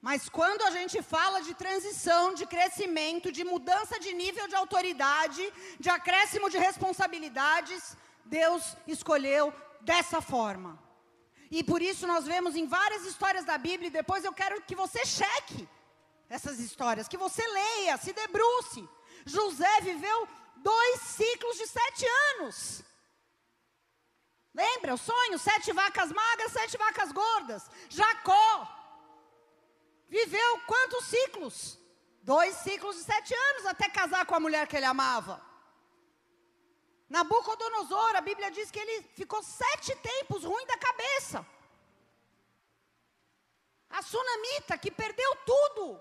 Mas 0.00 0.28
quando 0.30 0.62
a 0.62 0.70
gente 0.70 1.02
fala 1.02 1.42
de 1.42 1.52
transição, 1.54 2.32
de 2.32 2.46
crescimento, 2.46 3.30
de 3.30 3.44
mudança 3.44 4.00
de 4.00 4.12
nível 4.14 4.48
de 4.48 4.54
autoridade, 4.54 5.52
de 5.78 5.90
acréscimo 5.90 6.48
de 6.48 6.56
responsabilidades, 6.56 7.96
Deus 8.24 8.76
escolheu 8.86 9.52
dessa 9.82 10.22
forma. 10.22 10.78
E 11.50 11.62
por 11.62 11.82
isso 11.82 12.06
nós 12.06 12.24
vemos 12.24 12.56
em 12.56 12.66
várias 12.66 13.04
histórias 13.04 13.44
da 13.44 13.58
Bíblia, 13.58 13.88
e 13.88 13.98
depois 14.00 14.24
eu 14.24 14.32
quero 14.32 14.62
que 14.62 14.74
você 14.74 15.04
cheque 15.04 15.68
essas 16.30 16.58
histórias, 16.60 17.08
que 17.08 17.18
você 17.18 17.46
leia, 17.46 17.96
se 17.98 18.12
debruce. 18.12 18.88
José 19.26 19.80
viveu 19.82 20.28
dois 20.56 21.00
ciclos 21.00 21.58
de 21.58 21.66
sete 21.66 22.06
anos. 22.30 22.82
Lembra 24.54 24.94
o 24.94 24.98
sonho? 24.98 25.38
Sete 25.38 25.72
vacas 25.72 26.10
magras, 26.10 26.52
sete 26.52 26.78
vacas 26.78 27.12
gordas. 27.12 27.68
Jacó 27.88 28.79
Viveu 30.10 30.60
quantos 30.66 31.04
ciclos? 31.04 31.78
Dois 32.22 32.56
ciclos 32.56 32.96
de 32.96 33.04
sete 33.04 33.32
anos 33.32 33.66
até 33.66 33.88
casar 33.88 34.26
com 34.26 34.34
a 34.34 34.40
mulher 34.40 34.66
que 34.66 34.76
ele 34.76 34.84
amava. 34.84 35.40
Nabucodonosor, 37.08 38.16
a 38.16 38.20
Bíblia 38.20 38.50
diz 38.50 38.70
que 38.70 38.78
ele 38.78 39.02
ficou 39.14 39.42
sete 39.42 39.94
tempos 39.96 40.44
ruim 40.44 40.66
da 40.66 40.76
cabeça. 40.76 41.46
A 43.88 44.02
sunamita, 44.02 44.78
que 44.78 44.90
perdeu 44.90 45.36
tudo, 45.46 46.00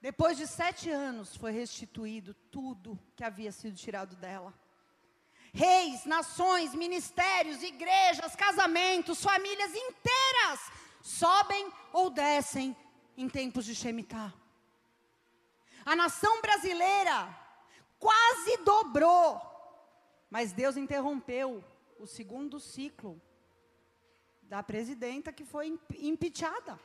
depois 0.00 0.36
de 0.36 0.46
sete 0.46 0.90
anos 0.90 1.36
foi 1.36 1.52
restituído 1.52 2.34
tudo 2.50 2.98
que 3.16 3.24
havia 3.24 3.52
sido 3.52 3.76
tirado 3.76 4.16
dela. 4.16 4.52
Reis, 5.52 6.04
nações, 6.04 6.74
ministérios, 6.74 7.62
igrejas, 7.62 8.34
casamentos, 8.34 9.22
famílias 9.22 9.72
inteiras 9.72 10.60
sobem 11.00 11.72
ou 11.92 12.10
descem 12.10 12.76
em 13.16 13.28
tempos 13.28 13.64
de 13.64 13.74
Shemitah. 13.74 14.32
A 15.84 15.94
nação 15.94 16.40
brasileira 16.40 17.28
quase 17.98 18.56
dobrou, 18.58 19.40
mas 20.30 20.52
Deus 20.52 20.76
interrompeu 20.76 21.62
o 21.98 22.06
segundo 22.06 22.58
ciclo 22.58 23.20
da 24.42 24.62
presidenta 24.62 25.32
que 25.32 25.44
foi 25.44 25.78
impeachada. 25.98 26.78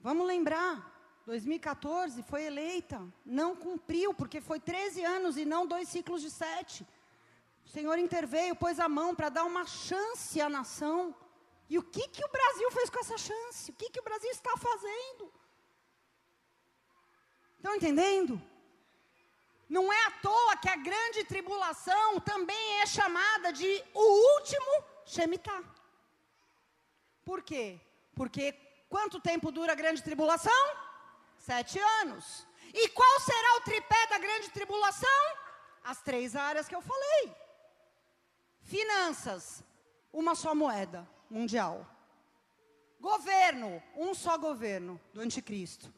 Vamos 0.00 0.26
lembrar, 0.26 1.22
2014 1.26 2.22
foi 2.22 2.44
eleita, 2.44 3.06
não 3.24 3.54
cumpriu, 3.54 4.14
porque 4.14 4.40
foi 4.40 4.60
13 4.60 5.04
anos 5.04 5.36
e 5.36 5.44
não 5.44 5.66
dois 5.66 5.88
ciclos 5.88 6.22
de 6.22 6.30
sete. 6.30 6.86
O 7.66 7.68
Senhor 7.68 7.98
interveio, 7.98 8.56
pôs 8.56 8.80
a 8.80 8.88
mão 8.88 9.14
para 9.14 9.28
dar 9.28 9.44
uma 9.44 9.66
chance 9.66 10.40
à 10.40 10.48
nação. 10.48 11.14
E 11.68 11.76
o 11.78 11.82
que, 11.82 12.08
que 12.08 12.24
o 12.24 12.28
Brasil 12.28 12.70
fez 12.70 12.88
com 12.88 12.98
essa 13.00 13.18
chance? 13.18 13.70
O 13.70 13.74
que, 13.74 13.90
que 13.90 14.00
o 14.00 14.02
Brasil 14.02 14.30
está 14.30 14.56
fazendo? 14.56 15.32
Estão 17.56 17.74
entendendo? 17.74 18.40
Não 19.68 19.92
é 19.92 20.06
à 20.06 20.10
toa 20.22 20.56
que 20.56 20.68
a 20.68 20.76
grande 20.76 21.24
tribulação 21.24 22.20
também 22.20 22.80
é 22.80 22.86
chamada 22.86 23.52
de 23.52 23.84
o 23.92 24.34
último 24.34 24.84
Shemitah. 25.04 25.62
Por 27.22 27.42
quê? 27.42 27.78
Porque 28.14 28.52
quanto 28.88 29.20
tempo 29.20 29.52
dura 29.52 29.72
a 29.72 29.80
grande 29.82 30.02
tribulação? 30.02 30.64
Sete 31.36 31.78
anos. 32.00 32.46
E 32.72 32.88
qual 32.88 33.20
será 33.20 33.56
o 33.56 33.60
tripé 33.60 34.06
da 34.06 34.18
grande 34.18 34.48
tribulação? 34.50 35.22
As 35.84 36.00
três 36.00 36.34
áreas 36.34 36.66
que 36.66 36.74
eu 36.74 36.80
falei: 36.80 37.36
finanças, 38.62 39.62
uma 40.10 40.34
só 40.34 40.54
moeda 40.54 41.06
mundial. 41.30 41.86
Governo, 43.00 43.82
um 43.96 44.14
só 44.14 44.36
governo 44.36 45.00
do 45.12 45.20
anticristo. 45.20 45.92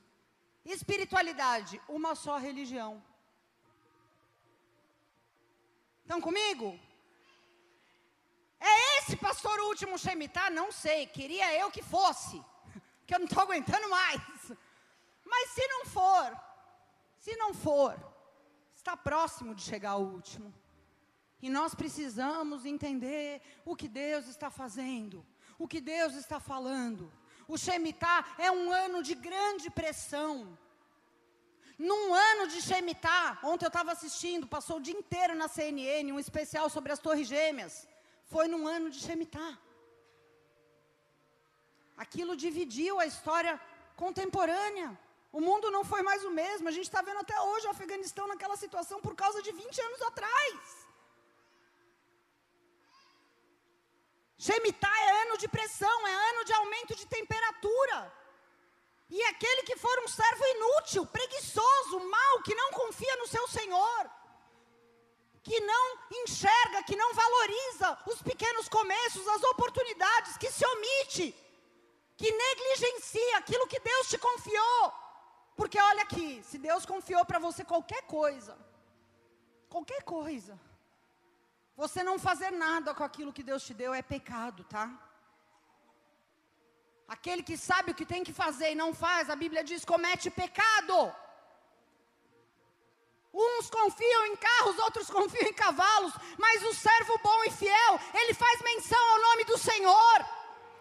Espiritualidade, 0.64 1.80
uma 1.88 2.14
só 2.14 2.36
religião. 2.36 3.02
Estão 6.02 6.20
comigo? 6.20 6.78
É 8.58 8.98
esse 8.98 9.16
pastor 9.16 9.58
o 9.60 9.68
último 9.68 9.98
Shemitah? 9.98 10.50
Não 10.50 10.70
sei, 10.70 11.06
queria 11.06 11.56
eu 11.58 11.70
que 11.70 11.82
fosse, 11.82 12.42
que 13.06 13.14
eu 13.14 13.18
não 13.18 13.26
estou 13.26 13.42
aguentando 13.42 13.88
mais. 13.88 14.20
Mas 15.24 15.50
se 15.50 15.66
não 15.68 15.86
for, 15.86 16.40
se 17.18 17.36
não 17.36 17.54
for, 17.54 17.96
está 18.74 18.96
próximo 18.96 19.54
de 19.54 19.62
chegar 19.62 19.96
o 19.96 20.12
último. 20.12 20.52
E 21.42 21.48
nós 21.48 21.74
precisamos 21.74 22.66
entender 22.66 23.40
o 23.64 23.74
que 23.74 23.88
Deus 23.88 24.26
está 24.26 24.50
fazendo, 24.50 25.24
o 25.58 25.66
que 25.66 25.80
Deus 25.80 26.14
está 26.14 26.38
falando. 26.38 27.12
O 27.48 27.56
Shemitah 27.56 28.24
é 28.38 28.50
um 28.50 28.70
ano 28.70 29.02
de 29.02 29.14
grande 29.14 29.70
pressão. 29.70 30.58
Num 31.78 32.12
ano 32.12 32.46
de 32.46 32.60
Shemitah, 32.60 33.38
ontem 33.42 33.64
eu 33.64 33.68
estava 33.74 33.92
assistindo, 33.92 34.46
passou 34.46 34.76
o 34.76 34.84
dia 34.86 34.96
inteiro 35.02 35.34
na 35.34 35.48
CNN, 35.48 36.12
um 36.12 36.20
especial 36.20 36.68
sobre 36.68 36.92
as 36.92 36.98
Torres 36.98 37.26
Gêmeas. 37.26 37.88
Foi 38.26 38.46
num 38.46 38.66
ano 38.68 38.90
de 38.90 39.00
Shemitah. 39.00 39.58
Aquilo 41.96 42.36
dividiu 42.36 43.00
a 43.00 43.06
história 43.06 43.58
contemporânea. 43.96 44.98
O 45.32 45.40
mundo 45.40 45.70
não 45.70 45.84
foi 45.84 46.02
mais 46.02 46.22
o 46.24 46.30
mesmo. 46.30 46.68
A 46.68 46.70
gente 46.76 46.84
está 46.84 47.02
vendo 47.02 47.20
até 47.20 47.40
hoje 47.40 47.66
o 47.66 47.70
Afeganistão 47.70 48.26
naquela 48.28 48.56
situação 48.56 49.00
por 49.00 49.14
causa 49.14 49.42
de 49.42 49.52
20 49.52 49.80
anos 49.80 50.02
atrás. 50.02 50.89
Shemitah 54.44 55.00
é 55.06 55.10
ano 55.22 55.36
de 55.36 55.48
pressão, 55.54 55.98
é 56.06 56.14
ano 56.30 56.44
de 56.46 56.52
aumento 56.54 56.94
de 57.00 57.06
temperatura. 57.06 57.98
E 59.16 59.22
aquele 59.24 59.64
que 59.64 59.76
for 59.76 59.96
um 60.04 60.08
servo 60.08 60.44
inútil, 60.54 61.04
preguiçoso, 61.04 62.00
mau, 62.14 62.42
que 62.42 62.54
não 62.54 62.70
confia 62.70 63.16
no 63.16 63.26
seu 63.26 63.46
Senhor, 63.48 64.02
que 65.42 65.60
não 65.60 65.84
enxerga, 66.22 66.82
que 66.84 66.96
não 66.96 67.12
valoriza 67.12 67.98
os 68.06 68.22
pequenos 68.22 68.66
começos, 68.66 69.28
as 69.28 69.42
oportunidades, 69.52 70.38
que 70.38 70.50
se 70.50 70.64
omite, 70.64 71.26
que 72.16 72.32
negligencia 72.32 73.36
aquilo 73.36 73.66
que 73.66 73.80
Deus 73.80 74.08
te 74.08 74.16
confiou. 74.16 74.82
Porque 75.54 75.78
olha 75.78 76.02
aqui, 76.04 76.42
se 76.44 76.56
Deus 76.56 76.86
confiou 76.86 77.26
para 77.26 77.38
você 77.38 77.62
qualquer 77.62 78.02
coisa, 78.18 78.56
qualquer 79.68 80.02
coisa, 80.02 80.58
você 81.82 82.00
não 82.08 82.16
fazer 82.28 82.50
nada 82.64 82.94
com 82.96 83.04
aquilo 83.08 83.34
que 83.36 83.44
Deus 83.50 83.62
te 83.66 83.74
deu 83.82 83.92
é 83.98 84.02
pecado, 84.14 84.60
tá? 84.74 84.86
Aquele 87.14 87.42
que 87.48 87.56
sabe 87.68 87.90
o 87.90 87.98
que 87.98 88.10
tem 88.12 88.22
que 88.26 88.34
fazer 88.40 88.68
e 88.72 88.80
não 88.82 88.90
faz, 89.04 89.30
a 89.30 89.36
Bíblia 89.42 89.62
diz, 89.70 89.82
comete 89.92 90.28
pecado. 90.42 90.96
Uns 93.32 93.70
confiam 93.78 94.26
em 94.26 94.36
carros, 94.48 94.78
outros 94.86 95.08
confiam 95.18 95.48
em 95.48 95.54
cavalos, 95.64 96.12
mas 96.44 96.62
o 96.70 96.74
servo 96.74 97.16
bom 97.28 97.40
e 97.44 97.50
fiel, 97.62 97.92
ele 98.20 98.34
faz 98.34 98.60
menção 98.70 99.04
ao 99.12 99.22
nome 99.28 99.44
do 99.44 99.56
Senhor, 99.56 100.18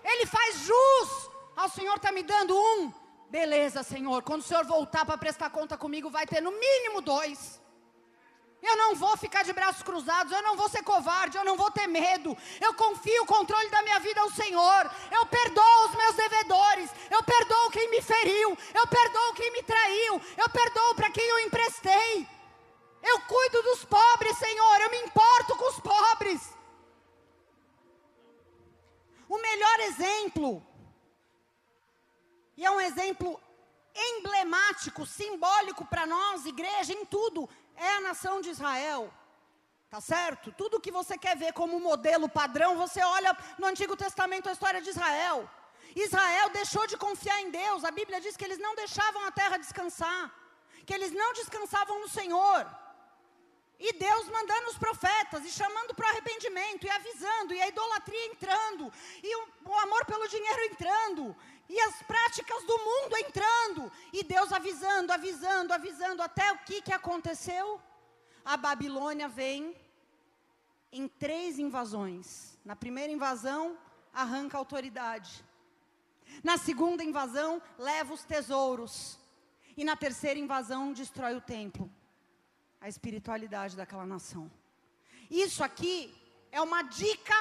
ele 0.04 0.26
faz 0.36 0.60
jus. 0.68 1.10
Ah, 1.56 1.68
o 1.68 1.76
Senhor 1.78 1.96
está 1.96 2.12
me 2.12 2.24
dando 2.24 2.54
um, 2.74 2.94
beleza, 3.30 3.84
Senhor. 3.84 4.22
Quando 4.24 4.42
o 4.42 4.50
Senhor 4.50 4.66
voltar 4.66 5.06
para 5.06 5.24
prestar 5.26 5.50
conta 5.50 5.78
comigo, 5.78 6.10
vai 6.10 6.28
ter 6.28 6.42
no 6.42 6.52
mínimo 6.52 7.02
dois. 7.14 7.40
Eu 8.62 8.76
não 8.76 8.94
vou 8.96 9.16
ficar 9.16 9.44
de 9.44 9.54
braços 9.54 9.82
cruzados, 9.84 10.34
eu 10.34 10.42
não 10.42 10.58
vou 10.58 10.68
ser 10.68 10.84
covarde, 10.84 11.38
eu 11.38 11.46
não 11.46 11.56
vou 11.56 11.72
ter 11.72 11.88
medo. 11.88 12.38
Eu 12.60 12.74
confio 12.74 13.24
o 13.24 13.26
controle 13.26 13.70
da 13.70 13.82
minha 13.82 14.00
vida 14.00 14.20
ao 14.20 14.30
Senhor. 14.32 14.92
Eu 15.12 15.26
perdoo 15.28 15.86
os 15.86 15.96
meus 15.96 16.16
devedores. 16.16 16.90
Eu 17.10 17.24
perdoo 17.24 17.72
quem 17.72 17.90
me 17.90 18.02
feriu. 18.02 18.58
Eu 18.74 18.88
perdoo 18.88 19.34
quem 19.34 19.52
me 19.52 19.64
traiu. 19.64 20.22
Eu 20.38 20.50
perdoo 20.50 20.96
para 20.96 21.10
quem 21.10 21.26
eu 21.26 21.40
emprestei. 21.40 22.28
Eu 23.02 23.22
cuido 23.22 23.64
dos 23.64 23.86
pobres, 23.86 24.38
Senhor. 24.38 24.82
Eu 24.82 24.92
me 24.92 24.98
importo 25.04 25.56
com 25.56 25.70
os 25.70 25.80
pobres. 25.80 26.54
O 29.30 29.38
melhor 29.38 29.80
exemplo, 29.82 30.66
e 32.58 32.66
é 32.66 32.72
um 32.72 32.82
exemplo 32.82 33.40
emblemático, 33.96 35.06
simbólico 35.06 35.86
para 35.86 36.06
nós, 36.06 36.46
igreja, 36.46 36.94
em 36.94 37.06
tudo, 37.06 37.48
é 37.88 37.90
a 37.98 38.02
nação 38.02 38.42
de 38.42 38.50
Israel. 38.50 39.02
Tá 39.90 40.00
certo? 40.00 40.52
Tudo 40.52 40.84
que 40.86 40.92
você 41.00 41.18
quer 41.18 41.36
ver 41.36 41.52
como 41.54 41.80
modelo 41.80 42.30
padrão, 42.30 42.78
você 42.78 43.02
olha 43.02 43.36
no 43.58 43.66
Antigo 43.66 43.96
Testamento 43.96 44.48
a 44.48 44.52
história 44.52 44.82
de 44.82 44.90
Israel. 44.90 45.50
Israel 45.96 46.50
deixou 46.50 46.86
de 46.86 46.98
confiar 47.06 47.40
em 47.42 47.50
Deus. 47.50 47.84
A 47.84 47.92
Bíblia 48.00 48.22
diz 48.22 48.38
que 48.38 48.46
eles 48.46 48.60
não 48.60 48.76
deixavam 48.76 49.26
a 49.26 49.32
terra 49.32 49.58
descansar, 49.58 50.32
que 50.86 50.94
eles 50.94 51.12
não 51.12 51.34
descansavam 51.34 52.00
no 52.02 52.08
Senhor. 52.08 52.62
E 53.80 53.94
Deus 53.94 54.28
mandando 54.28 54.70
os 54.70 54.78
profetas 54.78 55.44
e 55.46 55.50
chamando 55.50 55.96
para 55.96 56.10
arrependimento 56.10 56.86
e 56.86 56.90
avisando, 56.90 57.54
e 57.54 57.62
a 57.62 57.70
idolatria 57.70 58.26
entrando, 58.26 58.92
e 59.24 59.36
o, 59.38 59.48
o 59.66 59.76
amor 59.80 60.06
pelo 60.06 60.28
dinheiro 60.28 60.64
entrando, 60.66 61.36
e 61.70 61.80
as 61.82 62.02
práticas 62.02 62.64
do 62.64 62.78
mundo 62.80 63.16
entrando, 63.18 63.92
e 64.12 64.24
Deus 64.24 64.52
avisando, 64.52 65.14
avisando, 65.14 65.72
avisando, 65.72 66.24
até 66.24 66.52
o 66.52 66.58
que, 66.60 66.82
que 66.82 66.92
aconteceu? 66.92 67.80
A 68.44 68.58
Babilônia 68.58 69.30
vem 69.30 69.76
em 70.92 71.08
três 71.08 71.60
invasões. 71.60 72.58
Na 72.66 72.76
primeira 72.76 73.14
invasão, 73.14 73.78
arranca 74.12 74.58
a 74.58 74.60
autoridade. 74.60 75.46
Na 76.44 76.58
segunda 76.58 77.04
invasão, 77.04 77.62
leva 77.78 78.16
os 78.16 78.24
tesouros. 78.24 79.20
E 79.78 79.84
na 79.84 79.96
terceira 79.96 80.40
invasão, 80.40 80.92
destrói 80.92 81.36
o 81.36 81.42
templo. 81.42 81.88
A 82.82 82.90
espiritualidade 82.90 83.76
daquela 83.76 84.08
nação. 84.08 84.52
Isso 85.30 85.64
aqui 85.64 86.16
é 86.52 86.60
uma 86.60 86.82
dica 86.82 87.36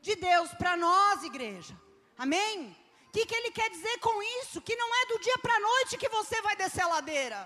de 0.00 0.14
Deus 0.14 0.54
para 0.54 0.76
nós, 0.76 1.24
igreja. 1.24 1.76
Amém? 2.16 2.76
O 3.08 3.10
que, 3.10 3.24
que 3.28 3.34
ele 3.34 3.50
quer 3.58 3.68
dizer 3.70 3.96
com 4.06 4.16
isso? 4.38 4.60
Que 4.60 4.76
não 4.76 4.88
é 5.00 5.06
do 5.06 5.18
dia 5.26 5.38
para 5.44 5.54
a 5.54 5.60
noite 5.60 5.96
que 5.96 6.10
você 6.16 6.40
vai 6.46 6.54
descer 6.62 6.82
a 6.82 6.88
ladeira. 6.88 7.40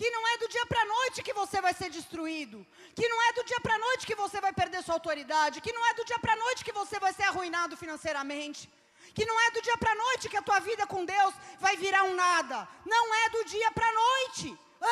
Que 0.00 0.10
não 0.14 0.22
é 0.32 0.34
do 0.42 0.48
dia 0.54 0.66
para 0.66 0.82
a 0.82 0.84
noite 0.96 1.22
que 1.26 1.32
você 1.32 1.60
vai 1.66 1.72
ser 1.78 1.88
destruído. 1.98 2.58
Que 2.94 3.08
não 3.12 3.20
é 3.28 3.32
do 3.38 3.44
dia 3.50 3.60
para 3.60 3.74
a 3.76 3.78
noite 3.86 4.06
que 4.06 4.14
você 4.14 4.38
vai 4.46 4.52
perder 4.52 4.82
sua 4.82 4.96
autoridade. 4.98 5.62
Que 5.62 5.72
não 5.72 5.84
é 5.90 5.94
do 5.94 6.04
dia 6.04 6.18
para 6.18 6.34
a 6.34 6.40
noite 6.44 6.64
que 6.66 6.76
você 6.80 7.00
vai 7.04 7.12
ser 7.14 7.24
arruinado 7.30 7.74
financeiramente. 7.82 8.70
Que 9.16 9.24
não 9.30 9.40
é 9.46 9.50
do 9.50 9.62
dia 9.62 9.78
para 9.78 9.92
a 9.92 10.00
noite 10.04 10.28
que 10.28 10.36
a 10.36 10.46
tua 10.48 10.60
vida 10.60 10.86
com 10.86 11.06
Deus 11.06 11.34
vai 11.58 11.74
virar 11.78 12.02
um 12.10 12.14
nada. 12.14 12.68
Não 12.84 13.14
é 13.22 13.30
do 13.30 13.44
dia 13.44 13.72
para 13.72 13.88
a 13.88 13.96
noite. 14.04 14.46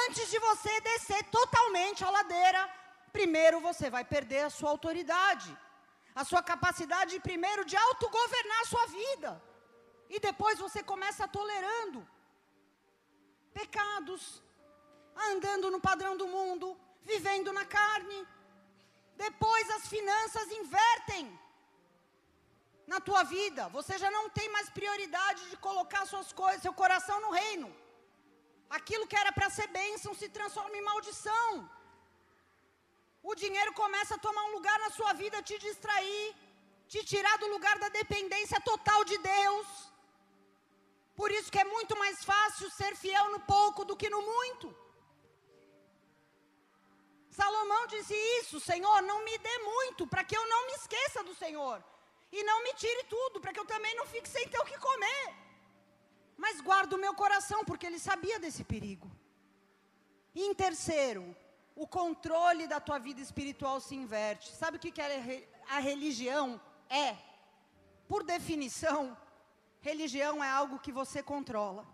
Antes 0.06 0.30
de 0.30 0.38
você 0.48 0.80
descer 0.80 1.22
totalmente 1.24 2.02
a 2.02 2.10
ladeira, 2.10 2.62
primeiro 3.12 3.60
você 3.60 3.90
vai 3.90 4.04
perder 4.04 4.44
a 4.46 4.50
sua 4.50 4.70
autoridade 4.70 5.56
a 6.20 6.24
sua 6.30 6.42
capacidade, 6.50 7.20
primeiro, 7.28 7.62
de 7.70 7.76
autogovernar 7.86 8.60
a 8.62 8.70
sua 8.72 8.86
vida. 9.00 9.30
E 10.14 10.18
depois 10.28 10.58
você 10.66 10.80
começa 10.92 11.32
tolerando 11.38 12.00
pecados, 13.58 14.22
andando 15.30 15.70
no 15.74 15.80
padrão 15.88 16.14
do 16.22 16.28
mundo, 16.36 16.66
vivendo 17.10 17.52
na 17.58 17.64
carne. 17.78 18.18
Depois 19.24 19.66
as 19.76 19.84
finanças 19.94 20.50
invertem 20.60 21.24
na 22.92 22.98
tua 23.08 23.22
vida. 23.36 23.68
Você 23.78 23.94
já 24.02 24.10
não 24.16 24.24
tem 24.38 24.48
mais 24.56 24.70
prioridade 24.78 25.42
de 25.50 25.56
colocar 25.68 26.04
suas 26.06 26.32
coisas, 26.42 26.62
seu 26.66 26.74
coração 26.82 27.18
no 27.26 27.30
reino. 27.42 27.68
Aquilo 28.78 29.08
que 29.10 29.18
era 29.22 29.32
para 29.32 29.50
ser 29.50 29.68
bênção 29.80 30.14
se 30.14 30.28
transforma 30.36 30.76
em 30.76 30.86
maldição 30.90 31.48
o 33.30 33.34
dinheiro 33.42 33.72
começa 33.82 34.14
a 34.14 34.22
tomar 34.26 34.42
um 34.44 34.54
lugar 34.56 34.78
na 34.84 34.90
sua 34.96 35.12
vida, 35.20 35.46
te 35.48 35.56
distrair, 35.66 36.26
te 36.92 37.00
tirar 37.10 37.36
do 37.42 37.48
lugar 37.54 37.76
da 37.84 37.88
dependência 38.00 38.58
total 38.70 39.00
de 39.10 39.16
Deus. 39.18 39.68
Por 41.20 41.30
isso 41.36 41.50
que 41.52 41.62
é 41.62 41.72
muito 41.76 41.94
mais 42.02 42.18
fácil 42.32 42.68
ser 42.78 42.92
fiel 43.04 43.26
no 43.34 43.40
pouco 43.54 43.84
do 43.88 43.96
que 44.00 44.08
no 44.14 44.20
muito. 44.32 44.68
Salomão 47.38 47.82
disse 47.94 48.14
isso, 48.38 48.60
Senhor, 48.60 48.98
não 49.10 49.18
me 49.24 49.36
dê 49.46 49.56
muito, 49.70 50.06
para 50.12 50.22
que 50.28 50.36
eu 50.40 50.44
não 50.52 50.60
me 50.68 50.74
esqueça 50.80 51.24
do 51.28 51.34
Senhor. 51.42 51.78
E 52.36 52.44
não 52.50 52.58
me 52.62 52.72
tire 52.82 53.02
tudo, 53.14 53.40
para 53.40 53.52
que 53.52 53.60
eu 53.62 53.66
também 53.72 53.94
não 53.96 54.06
fique 54.14 54.28
sem 54.36 54.46
ter 54.52 54.60
o 54.60 54.68
que 54.70 54.78
comer. 54.78 55.26
Mas 56.44 56.60
guardo 56.60 56.92
o 56.92 57.02
meu 57.04 57.14
coração, 57.22 57.64
porque 57.64 57.86
ele 57.88 57.98
sabia 57.98 58.38
desse 58.44 58.62
perigo. 58.72 59.10
Em 60.34 60.54
terceiro, 60.54 61.24
o 61.76 61.86
controle 61.86 62.66
da 62.66 62.80
tua 62.80 62.98
vida 62.98 63.20
espiritual 63.20 63.78
se 63.80 63.94
inverte. 63.94 64.50
Sabe 64.50 64.78
o 64.78 64.80
que, 64.80 64.90
que 64.90 65.02
a 65.68 65.78
religião 65.78 66.58
é? 66.88 67.14
Por 68.08 68.24
definição, 68.24 69.14
religião 69.82 70.42
é 70.42 70.48
algo 70.48 70.78
que 70.78 70.90
você 70.90 71.22
controla. 71.22 71.86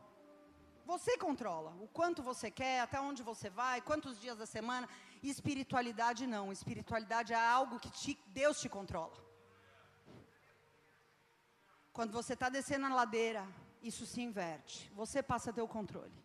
Você 0.86 1.18
controla 1.18 1.74
o 1.80 1.88
quanto 1.88 2.22
você 2.22 2.48
quer, 2.48 2.80
até 2.80 3.00
onde 3.00 3.24
você 3.24 3.50
vai, 3.50 3.80
quantos 3.80 4.20
dias 4.20 4.38
da 4.38 4.46
semana. 4.46 4.88
Espiritualidade 5.20 6.28
não. 6.28 6.52
Espiritualidade 6.52 7.32
é 7.32 7.36
algo 7.36 7.80
que 7.80 7.90
te, 7.90 8.16
Deus 8.28 8.60
te 8.60 8.68
controla. 8.68 9.16
Quando 11.92 12.12
você 12.12 12.34
está 12.34 12.48
descendo 12.48 12.86
a 12.86 12.94
ladeira, 12.94 13.46
isso 13.82 14.06
se 14.06 14.20
inverte. 14.22 14.90
Você 14.94 15.22
passa 15.22 15.50
a 15.50 15.52
ter 15.52 15.62
o 15.62 15.68
controle 15.68 16.22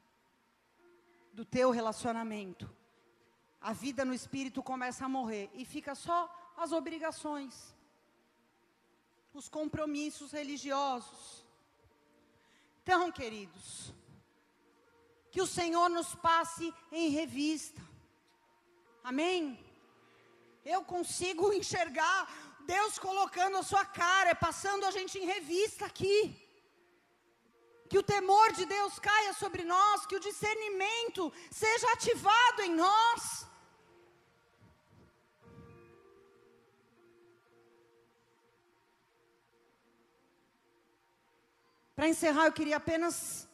do 1.33 1.43
teu 1.43 1.71
relacionamento. 1.71 2.76
A 3.59 3.73
vida 3.73 4.05
no 4.05 4.13
espírito 4.13 4.61
começa 4.63 5.05
a 5.05 5.09
morrer 5.09 5.49
e 5.53 5.65
fica 5.65 5.95
só 5.95 6.29
as 6.55 6.71
obrigações, 6.71 7.75
os 9.33 9.49
compromissos 9.49 10.31
religiosos. 10.31 11.45
Então, 12.81 13.11
queridos, 13.11 13.93
que 15.31 15.41
o 15.41 15.47
Senhor 15.47 15.89
nos 15.89 16.15
passe 16.15 16.73
em 16.91 17.09
revista. 17.09 17.81
Amém? 19.03 19.59
Eu 20.63 20.83
consigo 20.83 21.51
enxergar 21.53 22.27
Deus 22.65 22.99
colocando 22.99 23.57
a 23.57 23.63
sua 23.63 23.85
cara, 23.85 24.35
passando 24.35 24.85
a 24.85 24.91
gente 24.91 25.17
em 25.17 25.25
revista 25.25 25.85
aqui. 25.85 26.46
Que 27.89 27.97
o 27.97 28.03
temor 28.03 28.51
de 28.53 28.65
Deus 28.65 28.99
caia 28.99 29.33
sobre 29.33 29.63
nós, 29.63 30.05
que 30.05 30.15
o 30.15 30.19
discernimento 30.19 31.31
seja 31.49 31.91
ativado 31.93 32.61
em 32.63 32.75
nós. 32.75 33.47
Para 41.95 42.09
encerrar, 42.09 42.45
eu 42.45 42.51
queria 42.53 42.77
apenas 42.77 43.47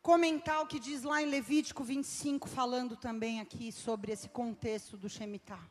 comentar 0.00 0.62
o 0.62 0.66
que 0.66 0.80
diz 0.80 1.02
lá 1.02 1.20
em 1.20 1.26
Levítico 1.26 1.84
25, 1.84 2.48
falando 2.48 2.96
também 2.96 3.38
aqui 3.38 3.70
sobre 3.70 4.10
esse 4.10 4.28
contexto 4.28 4.96
do 4.96 5.10
Shemitah. 5.10 5.62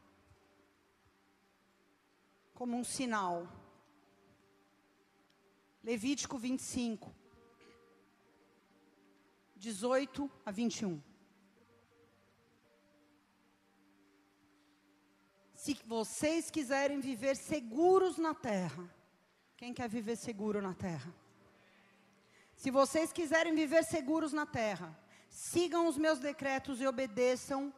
Como 2.54 2.78
um 2.78 2.84
sinal. 2.84 3.48
Levítico 5.84 6.38
25, 6.38 7.12
18 9.62 10.30
a 10.44 10.50
21. 10.50 11.00
Se 15.54 15.78
vocês 15.86 16.50
quiserem 16.50 17.00
viver 17.00 17.36
seguros 17.36 18.18
na 18.18 18.34
terra, 18.34 18.84
quem 19.56 19.72
quer 19.72 19.88
viver 19.88 20.16
seguro 20.16 20.64
na 20.64 20.74
terra? 20.74 21.14
Se 22.56 22.72
vocês 22.72 23.14
quiserem 23.14 23.54
viver 23.54 23.84
seguros 23.84 24.34
na 24.34 24.48
terra, 24.48 24.98
sigam 25.30 25.88
os 25.88 25.96
meus 25.96 26.18
decretos 26.18 26.82
e 26.82 26.88
obedeçam 26.88 27.72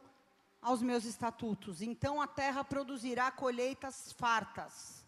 aos 0.62 0.80
meus 0.80 1.04
estatutos. 1.04 1.82
Então 1.82 2.18
a 2.18 2.26
terra 2.26 2.64
produzirá 2.64 3.30
colheitas 3.30 4.10
fartas. 4.12 5.04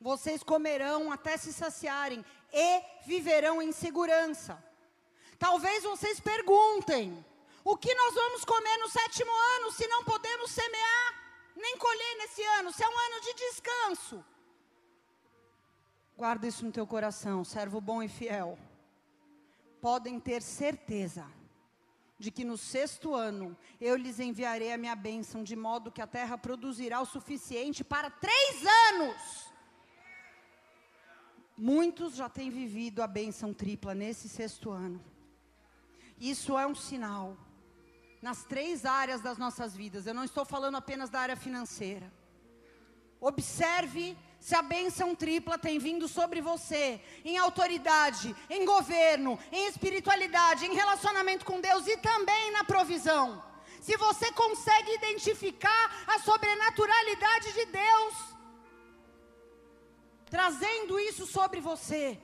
Vocês 0.00 0.42
comerão 0.42 1.12
até 1.12 1.36
se 1.36 1.52
saciarem 1.52 2.24
e 2.52 2.82
viverão 3.06 3.62
em 3.62 3.70
segurança. 3.70 4.71
Talvez 5.46 5.82
vocês 5.82 6.18
perguntem: 6.20 7.04
o 7.64 7.76
que 7.76 7.92
nós 8.00 8.14
vamos 8.14 8.44
comer 8.44 8.76
no 8.78 8.88
sétimo 8.88 9.32
ano 9.56 9.72
se 9.72 9.86
não 9.88 10.04
podemos 10.04 10.50
semear 10.50 11.08
nem 11.64 11.76
colher 11.76 12.16
nesse 12.18 12.42
ano, 12.58 12.72
se 12.72 12.82
é 12.82 12.88
um 12.88 12.98
ano 13.06 13.20
de 13.26 13.32
descanso? 13.44 14.24
Guarda 16.16 16.46
isso 16.46 16.64
no 16.64 16.70
teu 16.70 16.86
coração, 16.86 17.44
servo 17.44 17.80
bom 17.80 18.02
e 18.02 18.08
fiel 18.08 18.58
podem 19.82 20.20
ter 20.20 20.40
certeza 20.42 21.26
de 22.16 22.30
que 22.30 22.44
no 22.44 22.56
sexto 22.56 23.16
ano 23.16 23.56
eu 23.80 23.96
lhes 23.96 24.20
enviarei 24.20 24.72
a 24.72 24.78
minha 24.78 24.94
bênção, 24.94 25.42
de 25.42 25.56
modo 25.56 25.90
que 25.90 26.00
a 26.00 26.06
terra 26.06 26.38
produzirá 26.38 27.00
o 27.00 27.04
suficiente 27.04 27.82
para 27.82 28.08
três 28.08 28.64
anos. 28.90 29.52
Muitos 31.58 32.14
já 32.14 32.28
têm 32.28 32.48
vivido 32.48 33.02
a 33.02 33.08
bênção 33.08 33.52
tripla 33.52 33.92
nesse 33.92 34.28
sexto 34.28 34.70
ano. 34.70 35.11
Isso 36.22 36.56
é 36.56 36.64
um 36.64 36.74
sinal. 36.88 37.36
Nas 38.26 38.44
três 38.44 38.86
áreas 38.86 39.20
das 39.20 39.38
nossas 39.38 39.74
vidas, 39.74 40.06
eu 40.06 40.14
não 40.14 40.22
estou 40.22 40.44
falando 40.44 40.76
apenas 40.76 41.10
da 41.10 41.18
área 41.18 41.34
financeira. 41.34 42.12
Observe 43.20 44.16
se 44.38 44.54
a 44.54 44.62
bênção 44.62 45.16
tripla 45.16 45.58
tem 45.58 45.80
vindo 45.80 46.06
sobre 46.06 46.40
você, 46.40 47.00
em 47.24 47.36
autoridade, 47.38 48.36
em 48.48 48.64
governo, 48.64 49.36
em 49.50 49.66
espiritualidade, 49.66 50.64
em 50.64 50.74
relacionamento 50.74 51.44
com 51.44 51.60
Deus 51.60 51.88
e 51.88 51.96
também 51.96 52.52
na 52.52 52.62
provisão. 52.62 53.42
Se 53.80 53.96
você 53.96 54.30
consegue 54.30 54.94
identificar 54.94 56.04
a 56.06 56.20
sobrenaturalidade 56.20 57.52
de 57.52 57.64
Deus, 57.66 58.14
trazendo 60.30 61.00
isso 61.00 61.26
sobre 61.26 61.60
você. 61.60 62.16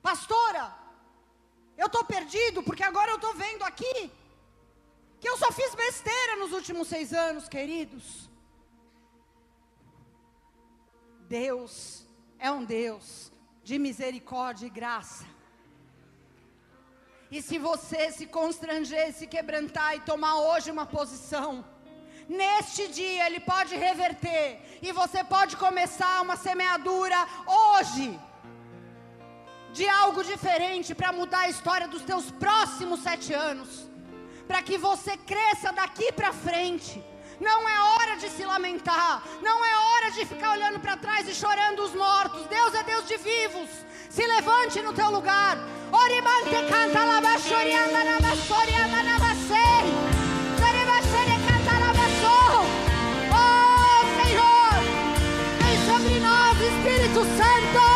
Pastora, 0.00 0.79
eu 1.80 1.86
estou 1.86 2.04
perdido 2.04 2.62
porque 2.62 2.84
agora 2.90 3.10
eu 3.10 3.20
estou 3.20 3.34
vendo 3.34 3.62
aqui 3.70 3.96
que 5.20 5.28
eu 5.30 5.36
só 5.42 5.50
fiz 5.58 5.74
besteira 5.74 6.36
nos 6.36 6.52
últimos 6.58 6.88
seis 6.88 7.12
anos, 7.12 7.48
queridos. 7.54 8.04
Deus 11.38 11.74
é 12.38 12.50
um 12.50 12.64
Deus 12.64 13.32
de 13.62 13.78
misericórdia 13.78 14.66
e 14.66 14.70
graça. 14.78 15.26
E 17.30 17.40
se 17.40 17.58
você 17.58 18.10
se 18.10 18.26
constranger, 18.26 19.12
se 19.14 19.26
quebrantar 19.34 19.90
e 19.96 20.00
tomar 20.00 20.34
hoje 20.48 20.70
uma 20.70 20.86
posição, 20.86 21.64
neste 22.28 22.88
dia 22.88 23.26
Ele 23.26 23.40
pode 23.40 23.76
reverter, 23.76 24.46
e 24.82 24.90
você 24.92 25.22
pode 25.22 25.56
começar 25.56 26.20
uma 26.22 26.36
semeadura 26.36 27.20
hoje, 27.46 28.18
de 29.72 29.88
algo 29.88 30.22
diferente 30.24 30.94
para 30.94 31.12
mudar 31.12 31.40
a 31.40 31.48
história 31.48 31.86
dos 31.88 32.02
teus 32.02 32.30
próximos 32.30 33.00
sete 33.00 33.32
anos, 33.32 33.88
para 34.46 34.62
que 34.62 34.76
você 34.76 35.16
cresça 35.16 35.72
daqui 35.72 36.12
para 36.12 36.32
frente. 36.32 37.02
Não 37.40 37.66
é 37.66 37.80
hora 37.80 38.16
de 38.16 38.28
se 38.28 38.44
lamentar, 38.44 39.22
não 39.40 39.64
é 39.64 39.74
hora 39.76 40.10
de 40.10 40.26
ficar 40.26 40.52
olhando 40.52 40.78
para 40.78 40.96
trás 40.96 41.26
e 41.26 41.34
chorando 41.34 41.82
os 41.82 41.94
mortos. 41.94 42.46
Deus 42.46 42.74
é 42.74 42.82
Deus 42.82 43.06
de 43.06 43.16
vivos. 43.16 43.70
Se 44.10 44.26
levante 44.26 44.82
no 44.82 44.92
teu 44.92 45.10
lugar. 45.10 45.56
Orimante 45.90 46.56
canta 46.68 47.04
la 47.04 47.20
basoriana 47.20 48.04
na 48.04 48.20
basoriana 48.20 49.02
na 49.02 49.18
baseri. 49.18 49.92
Sarevasere 50.58 51.36
canta 51.48 51.78
la 51.78 51.92
basor. 52.00 52.66
Oh, 53.32 54.00
Senhor, 54.20 54.72
vem 55.62 55.76
sobre 55.90 56.20
nós, 56.20 56.60
Espírito 56.60 57.24
Santo. 57.38 57.89